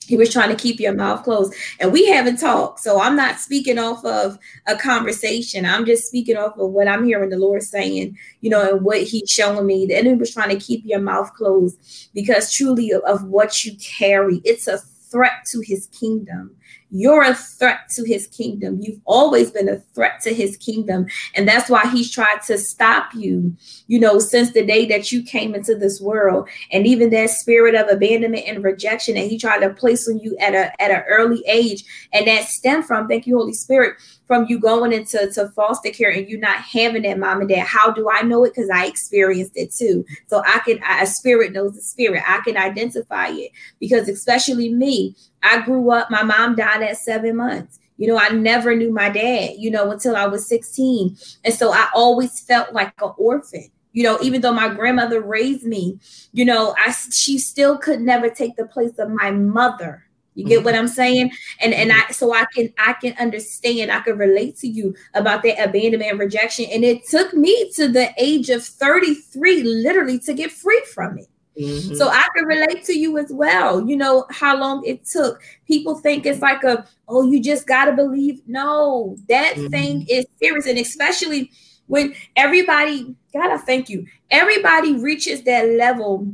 [0.08, 1.53] he was trying to keep your mouth closed.
[1.80, 4.38] And we haven't talked so i'm not speaking off of
[4.68, 5.66] a conversation.
[5.66, 9.03] I'm just speaking off of what i'm hearing the lord saying you know and what
[9.03, 9.86] he's showing me.
[9.86, 11.78] The enemy was trying to keep your mouth closed
[12.14, 14.41] because truly of, of what you carry.
[14.43, 16.57] It's a threat to his kingdom.
[16.89, 18.79] You're a threat to his kingdom.
[18.81, 21.07] You've always been a threat to his kingdom.
[21.35, 23.55] And that's why he's tried to stop you,
[23.88, 26.47] you know, since the day that you came into this world.
[26.71, 30.38] And even that spirit of abandonment and rejection that he tried to place on you
[30.38, 31.83] at a at an early age.
[32.13, 36.11] And that stemmed from, thank you, Holy Spirit, from you going into to foster care
[36.11, 37.65] and you not having that mom and dad.
[37.67, 38.53] How do I know it?
[38.53, 40.05] Because I experienced it too.
[40.27, 42.23] So I can, a spirit knows the spirit.
[42.25, 45.15] I can identify it because, especially me,
[45.47, 47.79] I grew up, my mom died at seven months.
[47.97, 51.17] You know, I never knew my dad, you know, until I was 16.
[51.43, 55.63] And so I always felt like an orphan you know even though my grandmother raised
[55.63, 55.97] me
[56.33, 60.63] you know i she still could never take the place of my mother you get
[60.63, 60.83] what mm-hmm.
[60.83, 61.31] I'm saying?
[61.61, 65.41] And and I so I can I can understand, I can relate to you about
[65.41, 66.65] that abandonment and rejection.
[66.71, 71.27] And it took me to the age of 33 literally to get free from it.
[71.60, 71.95] Mm-hmm.
[71.95, 73.88] So I can relate to you as well.
[73.88, 75.41] You know how long it took.
[75.66, 78.41] People think it's like a oh, you just gotta believe.
[78.47, 79.68] No, that mm-hmm.
[79.68, 81.51] thing is serious, and especially
[81.88, 84.05] when everybody, God, I thank you.
[84.30, 86.34] Everybody reaches that level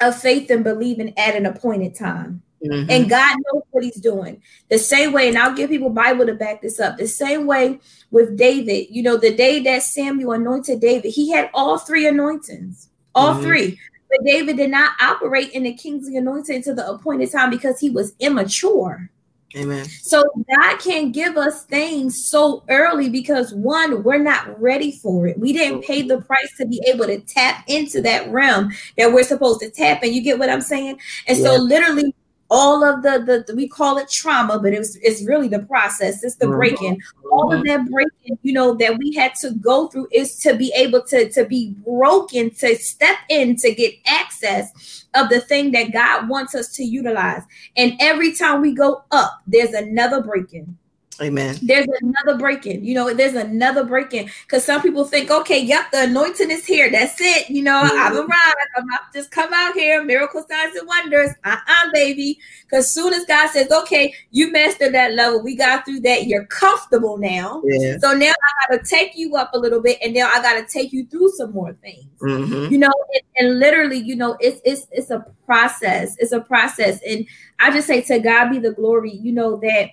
[0.00, 2.42] of faith and believing at an appointed time.
[2.64, 2.90] Mm-hmm.
[2.90, 4.40] And God knows what he's doing.
[4.68, 6.96] The same way, and I'll give people Bible to back this up.
[6.96, 7.80] The same way
[8.12, 12.88] with David, you know, the day that Samuel anointed David, he had all three anointings,
[13.14, 13.42] all mm-hmm.
[13.42, 13.80] three.
[14.12, 17.88] But David did not operate in the kingly anointing until the appointed time because he
[17.88, 19.10] was immature.
[19.56, 19.84] Amen.
[19.84, 20.22] So
[20.56, 25.38] God can give us things so early because one, we're not ready for it.
[25.38, 29.24] We didn't pay the price to be able to tap into that realm that we're
[29.24, 30.02] supposed to tap.
[30.02, 30.98] And you get what I'm saying?
[31.26, 31.44] And yeah.
[31.44, 32.14] so literally
[32.54, 36.22] all of the, the we call it trauma, but it was it's really the process.
[36.22, 36.56] It's the mm-hmm.
[36.56, 37.02] breaking.
[37.32, 40.70] All of that breaking, you know, that we had to go through is to be
[40.76, 45.92] able to to be broken, to step in, to get access of the thing that
[45.92, 47.42] God wants us to utilize.
[47.78, 50.76] And every time we go up, there's another breaking.
[51.22, 51.56] Amen.
[51.62, 52.84] There's another breaking.
[52.84, 56.90] You know, there's another breaking because some people think, okay, yep, the anointing is here.
[56.90, 57.48] That's it.
[57.48, 57.98] You know, mm-hmm.
[57.98, 58.56] I've arrived.
[58.76, 61.30] I'm not just come out here, miracle signs and wonders.
[61.44, 62.38] Uh-uh, baby.
[62.62, 66.26] Because soon as God says, okay, you mastered that level, we got through that.
[66.26, 67.62] You're comfortable now.
[67.64, 67.98] Yeah.
[67.98, 70.92] So now I gotta take you up a little bit, and now I gotta take
[70.92, 72.06] you through some more things.
[72.20, 72.72] Mm-hmm.
[72.72, 76.16] You know, and, and literally, you know, it's it's it's a process.
[76.18, 77.26] It's a process, and
[77.60, 79.12] I just say to God be the glory.
[79.12, 79.90] You know that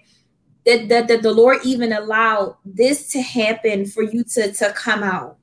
[0.70, 5.04] that, that, that the Lord even allowed this to happen for you to, to come
[5.04, 5.38] out,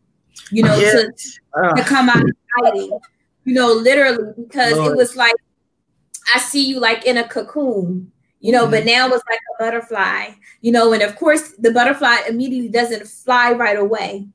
[0.51, 0.93] you know, yeah.
[0.93, 1.13] to,
[1.55, 1.75] uh.
[1.75, 2.23] to come out
[2.61, 2.99] fighting,
[3.45, 4.93] you know, literally, because Lord.
[4.93, 5.35] it was like,
[6.35, 8.11] I see you like in a cocoon,
[8.41, 8.73] you know, mm-hmm.
[8.73, 13.07] but now it's like a butterfly, you know, and of course the butterfly immediately doesn't
[13.07, 14.27] fly right away.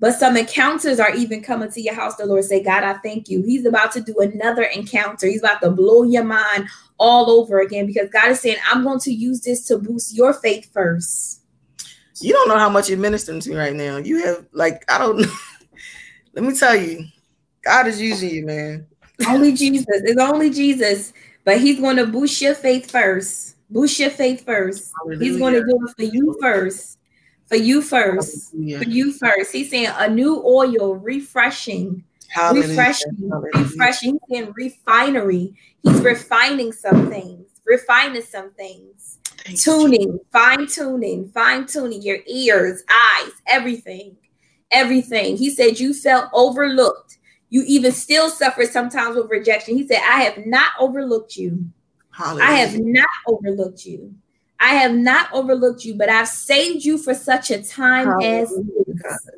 [0.00, 2.16] But some encounters are even coming to your house.
[2.16, 3.42] The Lord say, God, I thank you.
[3.42, 5.26] He's about to do another encounter.
[5.26, 6.68] He's about to blow your mind
[6.98, 10.32] all over again because God is saying, I'm going to use this to boost your
[10.34, 11.42] faith first.
[12.20, 13.96] You don't know how much you're ministering to me right now.
[13.96, 15.24] You have, like, I don't.
[16.34, 17.04] Let me tell you,
[17.64, 18.86] God is using you, man.
[19.28, 19.86] only Jesus.
[19.88, 21.12] It's only Jesus.
[21.44, 23.56] But He's going to boost your faith first.
[23.70, 24.92] Boost your faith first.
[24.98, 25.24] Hallelujah.
[25.24, 26.97] He's going to do it for you first.
[27.48, 28.52] For you first.
[28.52, 28.78] Hallelujah.
[28.78, 29.52] For you first.
[29.52, 32.68] He's saying a new oil, refreshing Hallelujah.
[32.68, 33.50] refreshing, Hallelujah.
[33.54, 35.54] refreshing, and refinery.
[35.82, 42.82] He's refining some things, refining some things, Thank tuning, fine tuning, fine tuning your ears,
[42.90, 44.16] eyes, everything,
[44.70, 45.36] everything.
[45.36, 47.18] He said you felt overlooked.
[47.50, 49.76] You even still suffer sometimes with rejection.
[49.76, 51.64] He said, I have not overlooked you.
[52.10, 52.44] Hallelujah.
[52.44, 54.14] I have not overlooked you.
[54.60, 58.42] I have not overlooked you, but I've saved you for such a time Hallelujah.
[58.42, 59.28] as this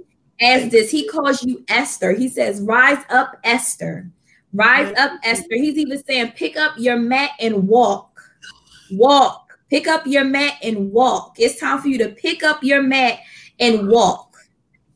[0.40, 0.90] as this.
[0.90, 2.12] He calls you Esther.
[2.12, 4.10] He says, Rise up, Esther.
[4.52, 5.54] Rise up, Esther.
[5.54, 8.20] He's even saying, Pick up your mat and walk.
[8.90, 9.58] Walk.
[9.68, 11.36] Pick up your mat and walk.
[11.38, 13.20] It's time for you to pick up your mat
[13.60, 14.36] and walk.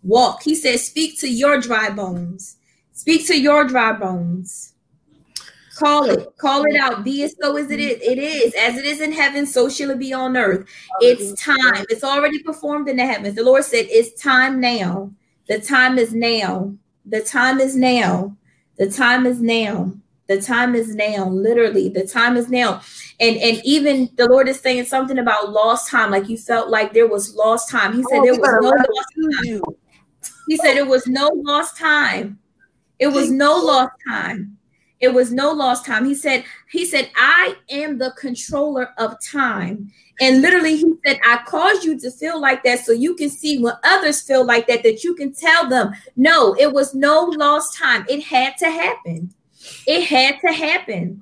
[0.02, 0.42] Walk.
[0.42, 2.56] He says, Speak to your dry bones.
[2.92, 4.73] Speak to your dry bones.
[5.76, 7.02] Call it, call it out.
[7.02, 8.00] Be it so as it is.
[8.00, 10.68] It is as it is in heaven, so shall it be on earth.
[11.00, 11.84] It's time.
[11.88, 13.34] It's already performed in the heavens.
[13.34, 15.10] The Lord said, It's time now.
[15.48, 16.74] The time is now.
[17.06, 18.36] The time is now.
[18.76, 19.92] The time is now.
[20.26, 21.28] The time is now.
[21.28, 22.80] Literally, the time is now.
[23.20, 26.10] And and even the Lord is saying something about lost time.
[26.10, 27.94] Like you felt like there was lost time.
[27.94, 29.60] He said oh, there was no lost time.
[30.46, 32.38] He said it was no lost time.
[32.98, 34.56] It was no lost time.
[35.04, 36.06] It was no lost time.
[36.06, 39.92] He said, He said, I am the controller of time.
[40.18, 43.58] And literally, he said, I caused you to feel like that so you can see
[43.58, 47.76] when others feel like that, that you can tell them, no, it was no lost
[47.76, 48.06] time.
[48.08, 49.34] It had to happen.
[49.86, 51.20] It had to happen.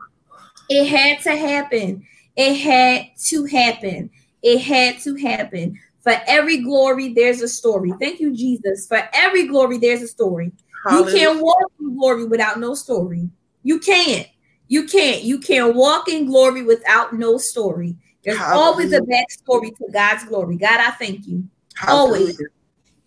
[0.69, 2.07] It had to happen.
[2.37, 4.11] It had to happen.
[4.43, 5.77] It had to happen.
[6.03, 7.93] For every glory, there's a story.
[7.99, 8.87] Thank you, Jesus.
[8.87, 10.53] For every glory, there's a story.
[10.85, 11.13] Hallelujah.
[11.13, 13.29] You can't walk in glory without no story.
[13.63, 14.27] You can't.
[14.69, 15.23] You can't.
[15.23, 17.97] You can't walk in glory without no story.
[18.25, 18.67] There's Hallelujah.
[18.67, 20.57] always a backstory to God's glory.
[20.57, 21.45] God, I thank you.
[21.75, 22.33] Hallelujah.
[22.35, 22.41] Always.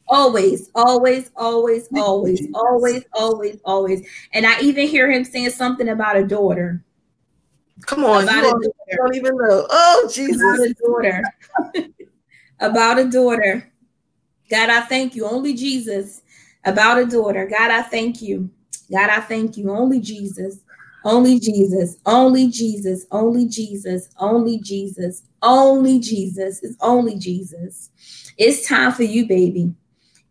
[0.07, 4.07] Always, always, always, always, always, always, always.
[4.33, 6.83] And I even hear him saying something about a daughter.
[7.81, 9.65] Come on, about you don't, don't even know.
[9.69, 10.41] Oh, Jesus.
[10.41, 11.23] About a daughter.
[12.59, 13.71] about a daughter.
[14.49, 15.27] God, I thank you.
[15.27, 16.21] Only Jesus.
[16.63, 17.47] About a daughter.
[17.47, 18.49] God, I thank you.
[18.91, 19.71] God, I thank you.
[19.71, 20.59] Only Jesus.
[21.03, 21.97] Only Jesus.
[22.05, 23.05] Only Jesus.
[23.11, 24.09] Only Jesus.
[24.19, 25.23] Only Jesus.
[25.41, 26.63] Only Jesus.
[26.63, 27.91] It's only Jesus.
[28.37, 29.73] It's time for you, baby.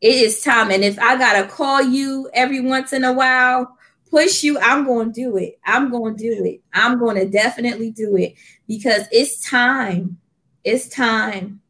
[0.01, 0.70] It is time.
[0.70, 3.76] And if I gotta call you every once in a while,
[4.10, 5.59] push you, I'm gonna do it.
[5.64, 6.60] I'm gonna do it.
[6.72, 8.35] I'm gonna definitely do it
[8.68, 10.18] because it's time.
[10.64, 11.60] It's time.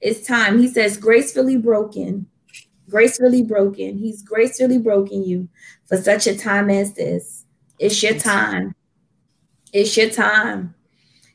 [0.00, 0.58] It's time.
[0.58, 2.26] He says, gracefully broken,
[2.88, 3.98] gracefully broken.
[3.98, 5.48] He's gracefully broken you
[5.86, 7.44] for such a time as this.
[7.78, 8.74] It's your time.
[9.72, 10.74] It's your time.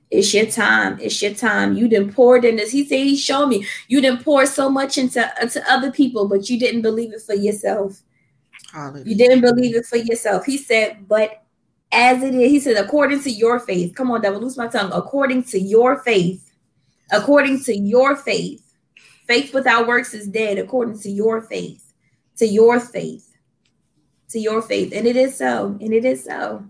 [0.09, 0.99] It's your time.
[0.99, 1.75] It's your time.
[1.75, 2.71] You didn't pour it in this.
[2.71, 3.65] He said he showed me.
[3.87, 7.35] You didn't pour so much into, into other people, but you didn't believe it for
[7.35, 8.01] yourself.
[8.71, 9.05] Hallelujah.
[9.05, 10.45] You didn't believe it for yourself.
[10.45, 11.43] He said, but
[11.91, 13.93] as it is, he said, according to your faith.
[13.95, 14.91] Come on, devil, lose my tongue.
[14.93, 16.49] According to your faith
[17.11, 18.68] according to your faith.
[19.29, 21.93] Faith without works is dead, according to your faith,
[22.37, 23.31] to your faith,
[24.29, 24.91] to your faith.
[24.91, 26.65] And it is so, and it is so,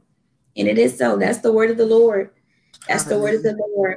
[0.57, 1.15] and it is so.
[1.15, 2.31] That's the word of the Lord.
[2.85, 3.17] That's Hallelujah.
[3.17, 3.95] the word of the Lord.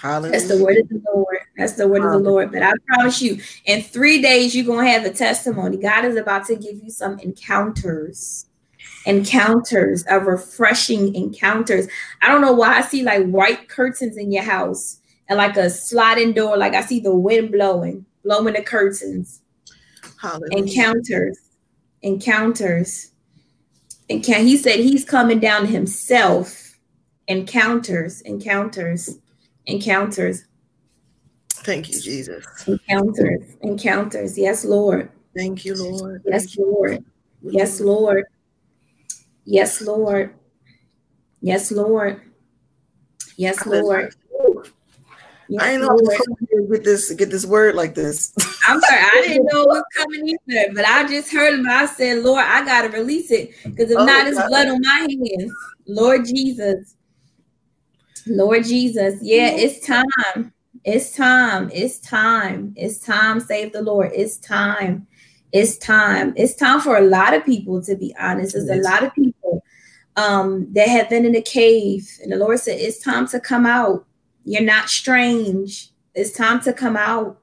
[0.00, 0.32] Hallelujah.
[0.32, 1.38] That's the word of the Lord.
[1.58, 2.16] That's the word Hallelujah.
[2.16, 2.52] of the Lord.
[2.52, 5.76] But I promise you, in three days, you're going to have a testimony.
[5.76, 8.46] God is about to give you some encounters
[9.04, 11.88] encounters of refreshing encounters.
[12.22, 15.70] I don't know why I see like white curtains in your house and like a
[15.70, 16.56] sliding door.
[16.56, 19.42] Like I see the wind blowing, blowing the curtains.
[20.20, 20.56] Hallelujah.
[20.56, 21.38] Encounters,
[22.02, 23.12] encounters.
[24.10, 26.64] And can he said he's coming down himself.
[27.26, 29.18] Encounters, encounters,
[29.66, 30.44] encounters.
[31.50, 32.44] Thank you, Jesus.
[32.66, 34.38] Encounters, encounters.
[34.38, 35.10] Yes, Lord.
[35.36, 36.22] Thank you, Lord.
[36.24, 37.04] Yes, Lord.
[37.42, 38.24] Yes, Lord.
[39.44, 40.34] Yes, Lord.
[41.40, 42.22] Yes, Lord.
[43.36, 44.14] Yes, Lord.
[45.48, 48.34] Yes, I didn't know I was get this get this word like this.
[48.66, 51.66] I'm sorry, I didn't know was coming either, but I just heard him.
[51.68, 55.08] I said, Lord, I gotta release it because if oh, not, it's blood on my
[55.08, 55.52] hands.
[55.86, 56.96] Lord Jesus.
[58.26, 59.18] Lord Jesus.
[59.22, 60.52] Yeah, it's time.
[60.84, 61.70] It's time.
[61.72, 62.74] It's time.
[62.76, 63.40] It's time.
[63.40, 64.10] Save the Lord.
[64.14, 65.06] It's time.
[65.52, 66.34] It's time.
[66.36, 68.52] It's time for a lot of people, to be honest.
[68.52, 69.64] There's a lot of people
[70.16, 73.64] um, that have been in a cave, and the Lord said, It's time to come
[73.64, 74.04] out.
[74.48, 75.90] You're not strange.
[76.14, 77.38] It's time to come out.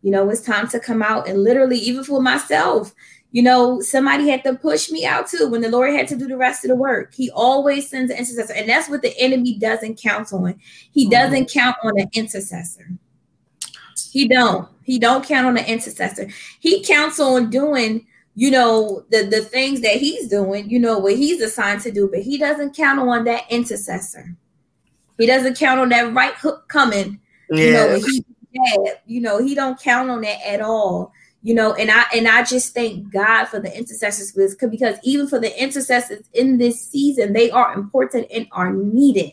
[0.00, 1.28] You know, it's time to come out.
[1.28, 2.94] And literally, even for myself,
[3.30, 6.26] you know, somebody had to push me out too when the Lord had to do
[6.26, 7.12] the rest of the work.
[7.12, 8.54] He always sends an intercessor.
[8.54, 10.58] And that's what the enemy doesn't count on.
[10.92, 12.88] He doesn't count on an intercessor.
[14.10, 14.66] He don't.
[14.82, 16.28] He don't count on an intercessor.
[16.60, 21.16] He counts on doing, you know, the the things that he's doing, you know, what
[21.16, 24.34] he's assigned to do, but he doesn't count on that intercessor.
[25.18, 27.20] He doesn't count on that right hook coming.
[27.50, 27.64] Yeah.
[27.64, 28.24] You know, he
[29.06, 31.12] you know, he don't count on that at all.
[31.42, 35.38] You know, and I and I just thank God for the intercessors because even for
[35.38, 39.32] the intercessors in this season, they are important and are needed.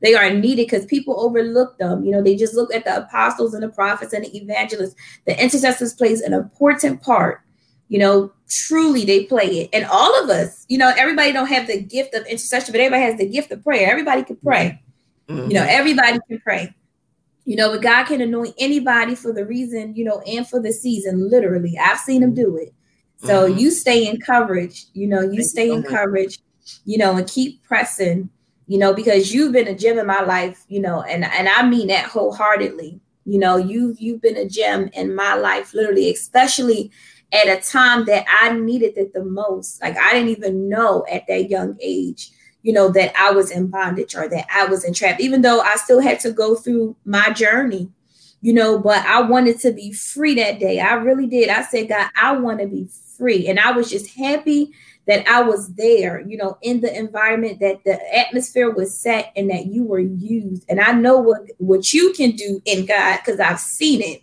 [0.00, 2.04] They are needed because people overlook them.
[2.04, 4.96] You know, they just look at the apostles and the prophets and the evangelists.
[5.26, 7.42] The intercessors plays an important part.
[7.88, 9.70] You know, truly they play it.
[9.72, 13.02] And all of us, you know, everybody don't have the gift of intercession, but everybody
[13.02, 13.90] has the gift of prayer.
[13.90, 14.81] Everybody can pray.
[15.28, 15.50] Mm-hmm.
[15.50, 16.74] You know, everybody can pray.
[17.44, 20.72] You know, but God can anoint anybody for the reason, you know, and for the
[20.72, 21.76] season, literally.
[21.76, 22.72] I've seen him do it.
[23.18, 23.58] So mm-hmm.
[23.58, 26.38] you stay in coverage, you know, you Thank stay you in coverage,
[26.84, 28.30] you know, and keep pressing,
[28.66, 31.66] you know, because you've been a gem in my life, you know, and and I
[31.66, 33.00] mean that wholeheartedly.
[33.24, 36.90] You know, you've you've been a gem in my life, literally, especially
[37.32, 39.80] at a time that I needed it the most.
[39.80, 42.30] Like I didn't even know at that young age
[42.62, 45.76] you know, that I was in bondage or that I was entrapped, even though I
[45.76, 47.90] still had to go through my journey,
[48.40, 50.80] you know, but I wanted to be free that day.
[50.80, 51.48] I really did.
[51.48, 53.48] I said, God, I want to be free.
[53.48, 54.72] And I was just happy
[55.06, 59.50] that I was there, you know, in the environment that the atmosphere was set and
[59.50, 60.64] that you were used.
[60.68, 64.22] And I know what, what you can do in God because I've seen it.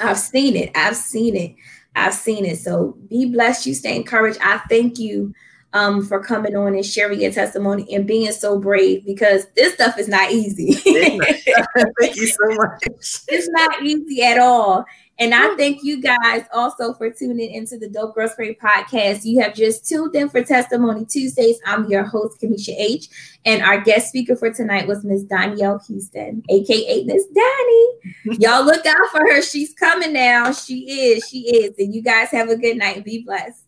[0.00, 0.70] I've seen it.
[0.74, 1.54] I've seen it.
[1.96, 2.58] I've seen it.
[2.58, 3.66] So be blessed.
[3.66, 4.38] You stay encouraged.
[4.42, 5.34] I thank you
[5.72, 9.98] um, for coming on and sharing your testimony and being so brave because this stuff
[9.98, 10.72] is not easy.
[12.00, 12.84] Thank you so much.
[13.28, 14.84] It's not easy at all.
[15.20, 19.24] And I thank you guys also for tuning into the Dope Girlz Pray podcast.
[19.24, 21.58] You have just tuned in for Testimony Tuesdays.
[21.66, 23.08] I'm your host, Kamisha H.
[23.44, 27.86] And our guest speaker for tonight was Miss Donielle Houston, aka Miss Danny.
[28.38, 29.42] Y'all look out for her.
[29.42, 30.52] She's coming now.
[30.52, 31.28] She is.
[31.28, 31.74] She is.
[31.78, 33.04] And you guys have a good night.
[33.04, 33.64] Be blessed.